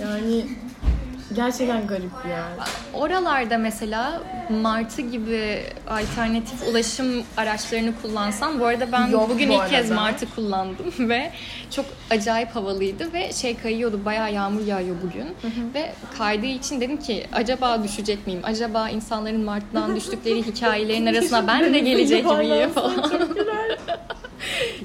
Yani 0.00 0.46
gerçekten 1.34 1.86
garip 1.86 2.24
bir 2.24 2.28
yer. 2.30 2.42
Oralarda 2.94 3.58
mesela 3.58 4.20
martı 4.62 5.02
gibi 5.02 5.62
alternatif 5.90 6.68
ulaşım 6.70 7.22
araçlarını 7.36 7.92
kullansan 8.02 8.60
bu 8.60 8.66
arada 8.66 8.92
ben 8.92 9.06
Yok 9.06 9.30
bugün 9.30 9.48
bu 9.48 9.52
ilk 9.52 9.70
kez 9.70 9.90
arada. 9.90 10.00
martı 10.00 10.34
kullandım 10.34 10.92
ve 11.08 11.32
çok 11.70 11.84
acayip 12.10 12.56
havalıydı 12.56 13.12
ve 13.12 13.32
şey 13.32 13.56
kayıyordu 13.56 14.04
bayağı 14.04 14.32
yağmur 14.32 14.66
yağıyor 14.66 14.96
bugün 15.02 15.26
ve 15.74 15.92
kaydığı 16.18 16.46
için 16.46 16.80
dedim 16.80 16.96
ki 16.96 17.26
acaba 17.32 17.84
düşecek 17.84 18.26
miyim? 18.26 18.40
Acaba 18.42 18.88
insanların 18.90 19.44
martıdan 19.44 19.96
düştükleri 19.96 20.46
hikayelerin 20.46 21.06
arasına 21.06 21.46
ben 21.46 21.74
de 21.74 21.78
gelecek 21.90 22.24
miyim 22.24 22.70
falan. 22.70 23.10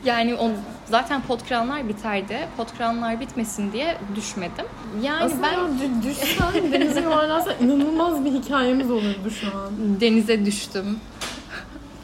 yani 0.06 0.36
on 0.36 0.51
Zaten 0.89 1.22
potkranlar 1.22 1.89
biterdi. 1.89 2.48
Potkranlar 2.58 3.20
bitmesin 3.20 3.72
diye 3.72 3.98
düşmedim. 4.15 4.65
Yani 5.01 5.24
Aslında 5.24 5.44
ben 5.44 5.58
dü- 5.60 6.03
düşsen 6.03 6.72
denize 6.72 7.01
yuvarlansan 7.01 7.53
inanılmaz 7.62 8.25
bir 8.25 8.32
hikayemiz 8.32 8.91
olurdu 8.91 9.29
şu 9.41 9.48
an. 9.58 9.72
denize 10.01 10.46
düştüm 10.46 11.00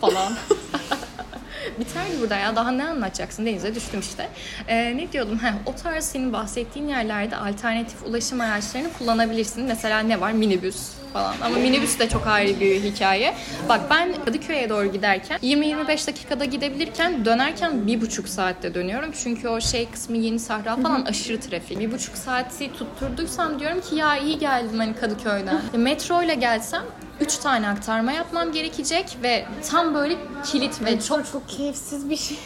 falan. 0.02 0.34
Biterdi 1.80 2.12
burada 2.22 2.36
ya. 2.36 2.56
Daha 2.56 2.72
ne 2.72 2.84
anlatacaksın? 2.88 3.46
Denize 3.46 3.76
düştüm 3.76 4.00
işte. 4.00 4.30
Ee, 4.68 4.98
ne 4.98 5.12
diyordum? 5.12 5.40
Heh, 5.40 5.54
o 5.66 5.76
tarz 5.76 6.04
senin 6.06 6.34
bahsettiğin 6.34 6.88
yerlerde 6.88 7.36
alternatif 7.38 8.04
ulaşım 8.06 8.42
araçlarını 8.42 8.94
kullanabilirsin. 9.00 9.64
Mesela 9.66 10.00
ne 10.00 10.22
var? 10.22 10.32
Minibüs 10.32 10.92
falan. 11.14 11.36
Ama 11.44 11.58
minibüs 11.58 12.00
de 12.00 12.10
çok 12.10 12.28
ayrı 12.28 12.60
bir 12.60 12.84
hikaye. 12.84 13.34
Bak 13.70 13.82
ben 13.90 14.14
Kadıköy'e 14.26 14.70
doğru 14.70 14.92
giderken 14.92 15.40
20-25 15.44 16.08
dakikada 16.08 16.46
gidebilirken 16.46 17.26
dönerken 17.26 17.88
bir 17.88 18.02
buçuk 18.02 18.30
saatte 18.30 18.74
dönüyorum. 18.74 19.12
Çünkü 19.24 19.48
o 19.48 19.62
şey 19.62 19.90
kısmı 19.90 20.18
Yeni 20.18 20.40
Sahra 20.40 20.76
falan 20.76 21.06
aşırı 21.06 21.40
trafik. 21.40 21.80
Bir 21.80 21.92
buçuk 21.92 22.16
saati 22.18 22.74
tutturduysam 22.74 23.60
diyorum 23.60 23.82
ki 23.82 23.96
ya 23.96 24.18
iyi 24.18 24.40
geldim 24.40 24.80
hani 24.80 24.96
Kadıköy'den. 24.96 25.62
Metro 25.78 26.22
ile 26.24 26.36
gelsem 26.36 26.84
3 27.20 27.38
tane 27.38 27.68
aktarma 27.70 28.12
yapmam 28.12 28.52
gerekecek 28.52 29.18
ve 29.24 29.46
tam 29.72 29.96
böyle 29.96 30.16
kilit 30.46 30.82
ve 30.86 31.00
çok 31.00 31.08
Çok 31.08 31.32
çok 31.32 31.50
keyifsiz 31.50 32.10
bir 32.10 32.18
şey. 32.18 32.38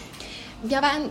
ya 0.69 0.81
ben 0.81 1.01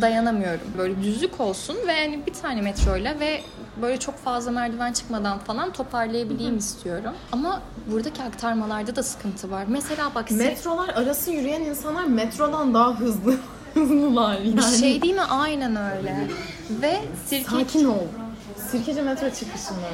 dayanamıyorum. 0.00 0.66
Böyle 0.78 1.02
düzlük 1.02 1.40
olsun 1.40 1.76
ve 1.88 1.92
yani 1.92 2.20
bir 2.26 2.32
tane 2.32 2.60
metroyla 2.60 3.20
ve 3.20 3.40
böyle 3.82 3.98
çok 4.00 4.16
fazla 4.18 4.50
merdiven 4.50 4.92
çıkmadan 4.92 5.38
falan 5.38 5.72
toparlayabileyim 5.72 6.58
istiyorum. 6.58 7.12
Ama 7.32 7.62
buradaki 7.92 8.22
aktarmalarda 8.22 8.96
da 8.96 9.02
sıkıntı 9.02 9.50
var. 9.50 9.64
Mesela 9.68 10.14
bak 10.14 10.30
Metrolar 10.30 10.88
arası 10.88 11.30
yürüyen 11.30 11.60
insanlar 11.60 12.04
metrodan 12.04 12.74
daha 12.74 13.00
hızlı 13.00 13.36
hızlılar 13.74 14.38
yani. 14.38 14.56
bir 14.56 14.62
şey 14.62 15.02
değil 15.02 15.14
mi? 15.14 15.22
Aynen 15.22 15.76
öyle. 15.76 16.28
Ve 16.70 17.00
sirke, 17.26 17.50
Sakin 17.50 17.84
ol. 17.84 17.98
Sirkeci 18.70 19.02
metro 19.02 19.30
çıkışında. 19.30 19.88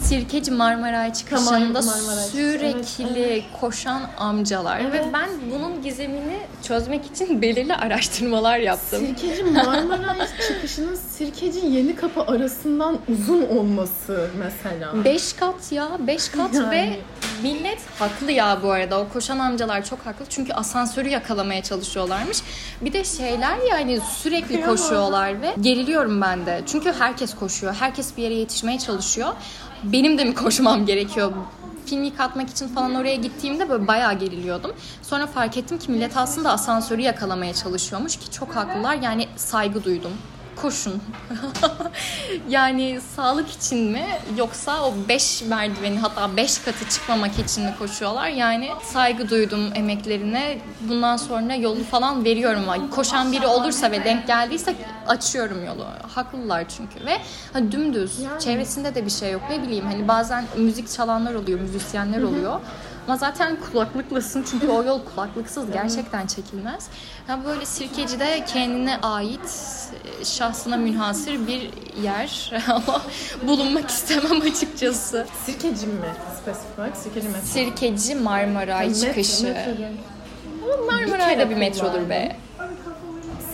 Sirkeci 0.00 0.50
Marmaray 0.50 1.12
çıkışında 1.12 1.50
Tamam, 1.50 1.72
Marmaray 1.72 2.24
sürekli 2.24 3.20
evet, 3.20 3.44
koşan 3.60 4.02
amcalar 4.18 4.80
Evet. 4.80 4.94
ve 4.94 5.12
ben 5.12 5.28
bunun 5.52 5.82
gizemini 5.82 6.38
çözmek 6.62 7.06
için 7.06 7.42
belirli 7.42 7.74
araştırmalar 7.74 8.58
yaptım. 8.58 9.06
Sirkeci 9.06 9.44
Marmaray 9.44 10.26
çıkışının 10.48 10.94
Sirkeci 10.94 11.66
Yeni 11.66 11.96
Kapı 11.96 12.22
arasından 12.22 12.98
uzun 13.08 13.42
olması 13.42 14.30
mesela. 14.38 15.04
5 15.04 15.32
kat 15.32 15.72
ya 15.72 15.88
5 16.06 16.28
kat 16.28 16.54
Yani. 16.54 16.70
ve 16.70 16.96
millet 17.42 17.78
haklı 17.98 18.32
ya 18.32 18.58
bu 18.62 18.70
arada 18.70 19.00
o 19.00 19.08
koşan 19.08 19.38
amcalar 19.38 19.84
çok 19.84 20.06
haklı 20.06 20.24
çünkü 20.28 20.52
asansörü 20.52 21.08
yakalamaya 21.08 21.62
çalışıyorlarmış. 21.62 22.38
Bir 22.80 22.92
de 22.92 23.04
şeyler 23.04 23.58
yani 23.70 24.00
sürekli 24.16 24.62
koşuyorlar 24.62 25.42
ve 25.42 25.54
geriliyorum 25.60 26.20
ben 26.20 26.46
de. 26.46 26.62
Çünkü 26.66 26.92
herkes 26.92 27.34
koşuyor. 27.34 27.74
Herkes 27.74 28.16
bir 28.16 28.22
yere 28.22 28.34
yetişmeye 28.34 28.78
çalışıyor. 28.78 29.28
Benim 29.82 30.18
de 30.18 30.24
mi 30.24 30.34
koşmam 30.34 30.86
gerekiyor? 30.86 31.32
Filmi 31.86 32.16
katmak 32.16 32.50
için 32.50 32.68
falan 32.68 32.94
oraya 32.94 33.14
gittiğimde 33.14 33.68
böyle 33.68 33.86
bayağı 33.86 34.18
geriliyordum. 34.18 34.72
Sonra 35.02 35.26
fark 35.26 35.56
ettim 35.56 35.78
ki 35.78 35.90
millet 35.90 36.16
aslında 36.16 36.52
asansörü 36.52 37.00
yakalamaya 37.00 37.54
çalışıyormuş 37.54 38.16
ki 38.16 38.30
çok 38.30 38.56
haklılar. 38.56 38.94
Yani 38.94 39.28
saygı 39.36 39.84
duydum. 39.84 40.12
Koşun. 40.62 41.02
yani 42.48 43.00
sağlık 43.16 43.50
için 43.50 43.78
mi 43.90 44.06
yoksa 44.36 44.84
o 44.84 44.94
5 45.08 45.42
merdiveni 45.42 45.98
hatta 45.98 46.36
5 46.36 46.58
katı 46.58 46.88
çıkmamak 46.88 47.38
için 47.38 47.64
mi 47.64 47.74
koşuyorlar? 47.78 48.28
Yani 48.28 48.68
saygı 48.82 49.30
duydum 49.30 49.70
emeklerine. 49.74 50.58
Bundan 50.80 51.16
sonra 51.16 51.54
yolu 51.54 51.84
falan 51.84 52.24
veriyorum. 52.24 52.64
Koşan 52.90 53.32
biri 53.32 53.46
olursa 53.46 53.90
ve 53.90 54.04
denk 54.04 54.26
geldiyse 54.26 54.74
açıyorum 55.06 55.66
yolu. 55.66 55.86
Haklılar 56.14 56.64
çünkü 56.68 57.06
ve 57.06 57.18
hani 57.52 57.72
dümdüz 57.72 58.20
Yani. 58.20 58.40
çevresinde 58.40 58.94
de 58.94 59.06
bir 59.06 59.10
şey 59.10 59.32
yok. 59.32 59.42
Ne 59.50 59.62
bileyim 59.62 59.84
hani 59.86 60.08
bazen 60.08 60.44
müzik 60.56 60.90
çalanlar 60.90 61.34
oluyor, 61.34 61.60
müzisyenler 61.60 62.22
oluyor. 62.22 62.60
Ama 63.08 63.16
zaten 63.16 63.56
kulaklıklısın 63.72 64.44
çünkü 64.50 64.68
o 64.68 64.84
yol 64.84 65.00
kulaklıksız 65.04 65.70
gerçekten 65.72 66.26
çekilmez. 66.26 66.88
Ha 67.26 67.38
böyle 67.44 67.66
Sirkeci'de 67.66 68.44
kendine 68.46 68.98
ait 69.02 69.40
e, 70.20 70.24
şahsına 70.24 70.76
münhasır 70.76 71.46
bir 71.46 71.70
yer 72.02 72.52
ama 72.68 73.02
bulunmak 73.42 73.90
istemem 73.90 74.40
açıkçası. 74.40 75.26
Sirkeci 75.46 75.86
mi 75.86 75.94
spesifik 76.42 76.78
olarak? 76.78 76.96
Sirkeci 76.96 77.28
metro. 77.28 77.46
Sirkeci 77.46 78.14
Marmaray 78.14 78.88
Metro, 78.88 79.00
çıkışı. 79.06 79.44
metro 79.44 79.78
değil. 79.78 79.88
Marmaray'da 80.86 81.50
bir 81.50 81.56
metrodur 81.56 82.08
be. 82.10 82.36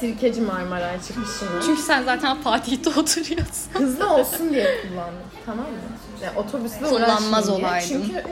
Sirkeci 0.00 0.40
Marmaray 0.40 0.96
çıkışını. 1.02 1.60
Çünkü 1.66 1.82
sen 1.82 2.02
zaten 2.02 2.42
Fatih'te 2.42 2.90
oturuyorsun. 2.90 3.72
hızlı 3.72 4.14
olsun 4.14 4.50
diye 4.52 4.66
kullandım. 4.82 5.22
Tamam 5.46 5.66
mı? 5.66 5.78
Yani 6.22 6.38
otobüsle 6.38 6.86
Kullanmaz 6.86 7.48
olaydın. 7.48 7.88
Çünkü 7.88 8.22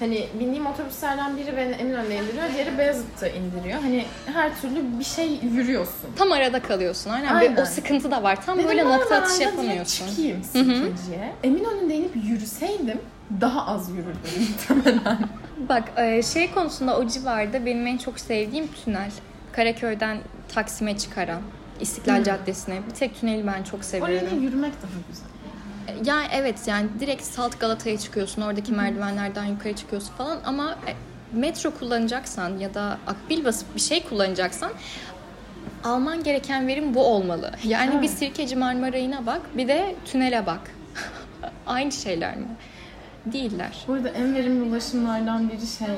hani 0.00 0.26
bindiğim 0.40 0.66
otobüslerden 0.66 1.36
biri 1.36 1.56
beni 1.56 1.72
Eminönü'ne 1.72 2.14
indiriyor, 2.16 2.44
diğeri 2.54 2.78
Beyazıt'ta 2.78 3.28
indiriyor. 3.28 3.80
Hani 3.82 4.04
her 4.34 4.60
türlü 4.60 4.98
bir 4.98 5.04
şey 5.04 5.38
yürüyorsun. 5.52 6.10
Tam 6.16 6.32
arada 6.32 6.62
kalıyorsun. 6.62 7.10
Aynen. 7.10 7.34
Aynen. 7.34 7.56
Ve 7.56 7.62
o 7.62 7.64
sıkıntı 7.64 8.10
da 8.10 8.22
var. 8.22 8.46
Tam 8.46 8.58
Dedim, 8.58 8.68
böyle 8.68 8.84
nokta 8.84 9.16
atışı 9.16 9.42
yapamıyorsun. 9.42 10.06
çıkayım 10.08 10.44
Sirkeci'ye. 10.44 11.32
Eminönü'nde 11.44 11.94
inip 11.94 12.16
yürüseydim 12.16 13.00
daha 13.40 13.66
az 13.66 13.90
yürürdüm 13.90 14.48
muhtemelen. 14.50 15.18
Bak 15.68 15.84
e, 15.96 16.22
şey 16.22 16.50
konusunda 16.50 16.98
o 16.98 17.06
civarda 17.08 17.66
benim 17.66 17.86
en 17.86 17.98
çok 17.98 18.20
sevdiğim 18.20 18.68
tünel. 18.84 19.10
Karaköy'den 19.52 20.18
Taksim'e 20.54 20.98
çıkaran. 20.98 21.40
İstiklal 21.80 22.24
Caddesi'ne. 22.24 22.74
Bir 22.90 22.94
tek 22.94 23.20
tüneli 23.20 23.46
ben 23.46 23.62
çok 23.62 23.74
Oraya 23.80 23.84
seviyorum. 23.84 24.30
da 24.30 24.34
yürümek 24.34 24.72
daha 24.82 24.90
güzel. 25.10 25.26
Yani 26.04 26.26
evet 26.32 26.56
yani 26.66 26.88
direkt 27.00 27.22
Salt 27.24 27.60
Galata'ya 27.60 27.98
çıkıyorsun. 27.98 28.42
Oradaki 28.42 28.72
merdivenlerden 28.72 29.44
yukarı 29.44 29.72
çıkıyorsun 29.76 30.14
falan 30.14 30.38
ama 30.44 30.76
e, 30.86 30.92
metro 31.38 31.70
kullanacaksan 31.70 32.58
ya 32.58 32.74
da 32.74 32.98
akbil 33.06 33.44
basıp 33.44 33.74
bir 33.76 33.80
şey 33.80 34.02
kullanacaksan 34.04 34.72
alman 35.84 36.22
gereken 36.22 36.66
verim 36.66 36.94
bu 36.94 37.04
olmalı. 37.04 37.50
Yani 37.64 37.90
Evet. 37.92 38.02
bir 38.02 38.08
Sirkeci 38.08 38.56
Marmaray'ına 38.56 39.26
bak 39.26 39.40
bir 39.56 39.68
de 39.68 39.94
tünele 40.04 40.46
bak. 40.46 40.60
Aynı 41.66 41.92
şeyler 41.92 42.36
mi? 42.36 42.46
Değiller. 43.26 43.84
Bu 43.88 43.92
arada 43.92 44.08
en 44.08 44.34
verimli 44.34 44.70
ulaşımlardan 44.70 45.48
biri 45.50 45.66
şey 45.66 45.88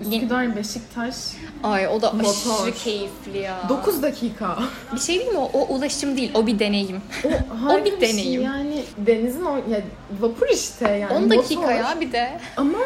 Üsküdar 0.00 0.56
Beşiktaş 0.56 1.14
Ay 1.62 1.88
o 1.88 2.02
da 2.02 2.12
Motor. 2.12 2.30
aşırı 2.62 2.74
keyifli 2.74 3.38
ya. 3.38 3.56
9 3.68 4.02
dakika. 4.02 4.58
Bir 4.94 5.00
şey 5.00 5.18
değil 5.18 5.30
mi? 5.30 5.38
O, 5.38 5.50
o 5.52 5.74
ulaşım 5.74 6.16
değil, 6.16 6.30
o 6.34 6.46
bir 6.46 6.58
deneyim. 6.58 7.02
O, 7.24 7.28
O 7.72 7.84
bir 7.84 7.90
şey 7.90 8.00
deneyim. 8.00 8.42
Yani 8.42 8.69
denizin 9.06 9.44
o 9.44 9.56
ya 9.56 9.80
vapur 10.20 10.46
işte 10.52 10.90
yani. 10.90 11.12
10 11.12 11.30
dakika 11.30 11.60
motor. 11.60 11.74
ya 11.74 12.00
bir 12.00 12.12
de. 12.12 12.40
Ama 12.56 12.78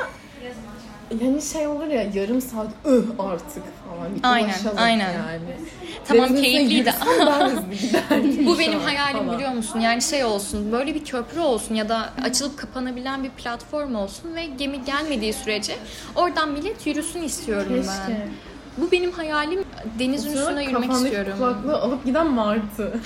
yani 1.20 1.42
şey 1.42 1.66
olur 1.66 1.86
ya 1.86 2.02
yarım 2.14 2.40
saat 2.40 2.66
öh 2.84 3.02
artık 3.18 3.62
falan. 3.88 4.32
Aynen, 4.32 4.54
aynen. 4.76 5.12
Yani. 5.12 5.40
Tamam 6.08 6.28
Denizin 6.28 6.42
keyifliydi. 6.42 6.94
Bu 8.46 8.58
benim 8.58 8.80
hayalim 8.80 9.18
falan. 9.18 9.34
biliyor 9.34 9.52
musun? 9.52 9.80
Yani 9.80 10.02
şey 10.02 10.24
olsun, 10.24 10.72
böyle 10.72 10.94
bir 10.94 11.04
köprü 11.04 11.40
olsun 11.40 11.74
ya 11.74 11.88
da 11.88 12.10
açılıp 12.24 12.58
kapanabilen 12.58 13.24
bir 13.24 13.30
platform 13.30 13.94
olsun 13.94 14.34
ve 14.34 14.46
gemi 14.46 14.84
gelmediği 14.84 15.32
sürece 15.32 15.76
oradan 16.14 16.48
millet 16.48 16.86
yürüsün 16.86 17.22
istiyorum 17.22 17.72
ben. 17.72 17.82
Keşke. 17.82 18.28
Bu 18.78 18.92
benim 18.92 19.12
hayalim. 19.12 19.64
Denizin 19.98 20.32
üstüne 20.32 20.64
yürümek 20.64 20.82
kafandaki 20.82 21.04
istiyorum. 21.04 21.32
kulaklığı 21.38 21.76
alıp 21.80 22.04
giden 22.04 22.30
martı. 22.30 23.00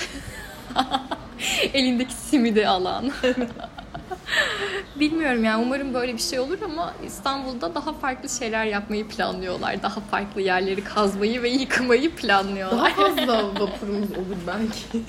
Elindeki 1.74 2.14
simidi 2.14 2.68
alan. 2.68 3.12
Bilmiyorum 4.96 5.44
yani 5.44 5.62
umarım 5.64 5.94
böyle 5.94 6.14
bir 6.14 6.22
şey 6.22 6.38
olur 6.38 6.58
ama 6.64 6.94
İstanbul'da 7.06 7.74
daha 7.74 7.92
farklı 7.92 8.28
şeyler 8.28 8.64
yapmayı 8.64 9.08
planlıyorlar. 9.08 9.82
Daha 9.82 10.00
farklı 10.00 10.40
yerleri 10.40 10.84
kazmayı 10.84 11.42
ve 11.42 11.48
yıkamayı 11.48 12.14
planlıyorlar. 12.14 12.96
Daha 12.96 13.08
fazla 13.08 13.44
vapurumuz 13.60 14.10
olur 14.10 14.36
belki. 14.46 15.04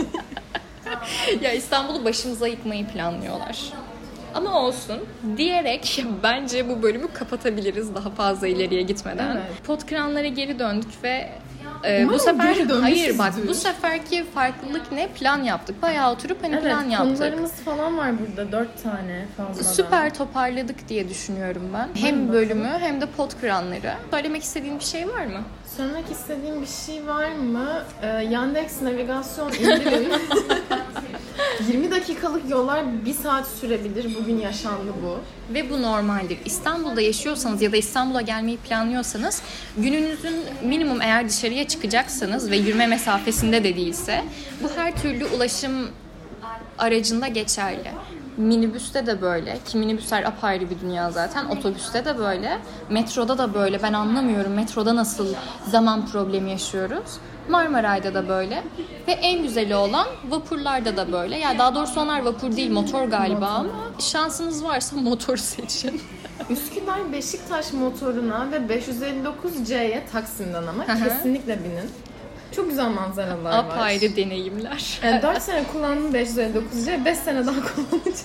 ya 1.45 1.53
İstanbul'u 1.53 2.05
başımıza 2.05 2.47
yıkmayı 2.47 2.87
planlıyorlar. 2.87 3.59
Ama 4.35 4.59
olsun 4.59 4.97
diyerek 5.37 6.05
bence 6.23 6.69
bu 6.69 6.83
bölümü 6.83 7.07
kapatabiliriz 7.13 7.95
daha 7.95 8.09
fazla 8.09 8.47
ileriye 8.47 8.81
gitmeden. 8.81 9.31
Evet. 9.35 9.63
Potkranlara 9.67 10.27
geri 10.27 10.59
döndük 10.59 11.03
ve 11.03 11.29
e, 11.83 12.03
Umarım 12.03 12.09
bu 12.15 12.19
sefer 12.19 12.55
hayır 12.81 13.17
bak 13.17 13.33
bu 13.47 13.53
seferki 13.53 14.23
farklılık 14.33 14.91
ne 14.91 15.07
plan 15.07 15.43
yaptık. 15.43 15.81
Bayağı 15.81 16.11
oturup 16.11 16.43
hani 16.43 16.59
plan 16.59 16.81
evet 16.83 16.93
yaptık. 16.93 17.17
konularımız 17.17 17.51
falan 17.51 17.97
var 17.97 18.11
burada. 18.19 18.51
Dört 18.51 18.83
tane 18.83 19.25
fazladan. 19.37 19.69
Süper 19.71 20.13
toparladık 20.13 20.89
diye 20.89 21.09
düşünüyorum 21.09 21.61
ben. 21.73 21.89
Hem 22.01 22.15
bakalım. 22.15 22.33
bölümü 22.33 22.69
hem 22.79 23.01
de 23.01 23.05
potkranları. 23.05 23.93
Söylemek 24.11 24.43
istediğin 24.43 24.79
bir 24.79 24.83
şey 24.85 25.07
var 25.09 25.25
mı? 25.25 25.41
Söylemek 25.77 26.11
istediğim 26.11 26.61
bir 26.61 26.67
şey 26.85 27.07
var 27.07 27.29
mı? 27.29 27.67
Ee, 28.01 28.07
Yandex 28.07 28.81
navigasyon 28.81 29.51
indirin. 29.51 30.11
20 31.67 31.91
dakikalık 31.91 32.49
yollar 32.49 33.05
1 33.05 33.13
saat 33.13 33.47
sürebilir. 33.47 34.15
Bugün 34.19 34.39
yaşandı 34.39 34.93
bu. 35.03 35.17
Ve 35.53 35.69
bu 35.69 35.81
normaldir. 35.81 36.37
İstanbul'da 36.45 37.01
yaşıyorsanız 37.01 37.61
ya 37.61 37.71
da 37.71 37.77
İstanbul'a 37.77 38.21
gelmeyi 38.21 38.57
planlıyorsanız 38.57 39.41
gününüzün 39.77 40.35
minimum 40.63 41.01
eğer 41.01 41.29
dışarıya 41.29 41.67
çıkacaksanız 41.67 42.51
ve 42.51 42.57
yürüme 42.57 42.87
mesafesinde 42.87 43.63
de 43.63 43.75
değilse 43.75 44.23
bu 44.63 44.69
her 44.75 45.01
türlü 45.01 45.25
ulaşım 45.25 45.89
aracında 46.77 47.27
geçerli. 47.27 47.91
Minibüste 48.37 49.05
de 49.05 49.21
böyle 49.21 49.57
ki 49.67 49.77
minibüsler 49.77 50.23
apayrı 50.23 50.69
bir 50.69 50.79
dünya 50.79 51.11
zaten. 51.11 51.45
Otobüste 51.45 52.05
de 52.05 52.17
böyle. 52.17 52.59
Metroda 52.89 53.37
da 53.37 53.53
böyle. 53.53 53.83
Ben 53.83 53.93
anlamıyorum 53.93 54.53
metroda 54.53 54.95
nasıl 54.95 55.27
zaman 55.71 56.05
problemi 56.07 56.51
yaşıyoruz. 56.51 57.11
Marmaray'da 57.49 58.13
da 58.13 58.27
böyle. 58.29 58.63
Ve 59.07 59.11
en 59.11 59.43
güzeli 59.43 59.75
olan 59.75 60.07
vapurlarda 60.29 60.97
da 60.97 61.11
böyle. 61.11 61.37
Ya 61.37 61.57
daha 61.57 61.75
doğrusu 61.75 62.01
onlar 62.01 62.21
vapur 62.21 62.55
değil 62.55 62.71
motor 62.71 63.03
galiba 63.03 63.47
ama 63.47 63.69
şansınız 63.99 64.63
varsa 64.63 64.95
motor 64.95 65.37
seçin. 65.37 66.01
Üsküdar 66.49 67.13
Beşiktaş 67.13 67.73
motoruna 67.73 68.47
ve 68.51 68.57
559C'ye 68.57 70.03
Taksim'den 70.11 70.63
ama 70.67 70.87
Hı 70.87 70.91
hı. 70.91 71.03
kesinlikle 71.03 71.59
binin. 71.63 71.91
Çok 72.55 72.69
güzel 72.69 72.89
manzaralar 72.89 73.43
var. 73.51 73.57
Apayrı 73.57 74.15
deneyimler. 74.15 74.99
Yani 75.03 75.21
4 75.21 75.41
sene 75.41 75.63
kullandım 75.63 76.11
559C, 76.15 77.05
5 77.05 77.17
sene 77.17 77.45
daha 77.45 77.55
kullanacağım. 77.55 78.15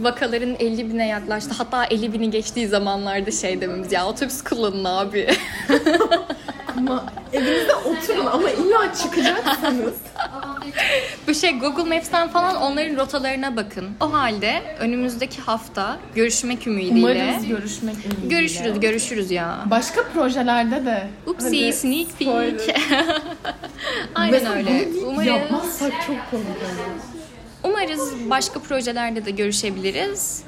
Vakaların 0.00 0.54
50 0.58 0.90
bine 0.90 1.06
yaklaştı. 1.08 1.54
Hatta 1.58 1.84
50 1.84 2.12
bini 2.12 2.30
geçtiği 2.30 2.68
zamanlarda 2.68 3.30
şey 3.30 3.60
dememiz 3.60 3.92
ya 3.92 4.06
otobüs 4.06 4.44
kullanın 4.44 4.84
abi. 4.84 5.28
Ama 6.78 7.04
evinizde 7.32 7.74
oturun 7.74 8.26
ama 8.26 8.50
illa 8.50 8.94
çıkacaksanız. 8.94 9.94
Bu 11.28 11.34
şey 11.34 11.58
Google 11.58 11.94
Maps'ten 11.96 12.28
falan 12.28 12.56
onların 12.56 12.96
rotalarına 12.96 13.56
bakın. 13.56 13.88
O 14.00 14.12
halde 14.12 14.62
önümüzdeki 14.80 15.40
hafta 15.40 15.96
görüşmek 16.14 16.66
ümidiyle. 16.66 16.98
Umarız 16.98 17.46
görüşmek 17.46 17.96
ümidiyle. 18.06 18.28
Görüşürüz, 18.28 18.80
görüşürüz 18.80 19.30
ya. 19.30 19.58
Başka 19.70 20.02
projelerde 20.14 20.86
de. 20.86 21.08
Upsi, 21.26 21.46
Hadi, 21.46 21.72
sneak 21.72 22.18
peek. 22.18 22.76
Aynen 24.14 24.32
Mesela 24.32 24.54
öyle. 24.54 24.88
Umarız, 25.06 25.26
yapmazsak 25.26 25.92
çok 26.06 26.16
komik 26.30 26.46
olur. 26.46 27.00
umarız 27.64 28.30
başka 28.30 28.60
projelerde 28.60 29.24
de 29.24 29.30
görüşebiliriz. 29.30 30.42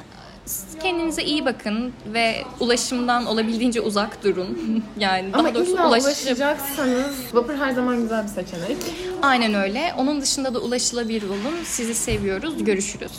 Kendinize 0.82 1.22
iyi 1.24 1.44
bakın 1.44 1.92
ve 2.12 2.44
ulaşımdan 2.60 3.26
olabildiğince 3.26 3.80
uzak 3.80 4.24
durun. 4.24 4.82
Yani 4.98 5.32
daha 5.32 5.40
Ama 5.40 5.54
doğrusu 5.54 5.72
illa 5.72 5.88
ulaşım. 5.88 6.06
ulaşacaksanız 6.06 7.16
vapur 7.32 7.54
her 7.54 7.70
zaman 7.72 8.02
güzel 8.02 8.22
bir 8.22 8.28
seçenek. 8.28 8.76
Aynen 9.22 9.54
öyle. 9.54 9.94
Onun 9.98 10.20
dışında 10.20 10.54
da 10.54 10.58
ulaşılabilir 10.58 11.22
olun. 11.22 11.54
Sizi 11.64 11.94
seviyoruz. 11.94 12.64
Görüşürüz. 12.64 13.12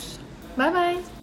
Bye 0.57 0.73
bye. 0.73 1.18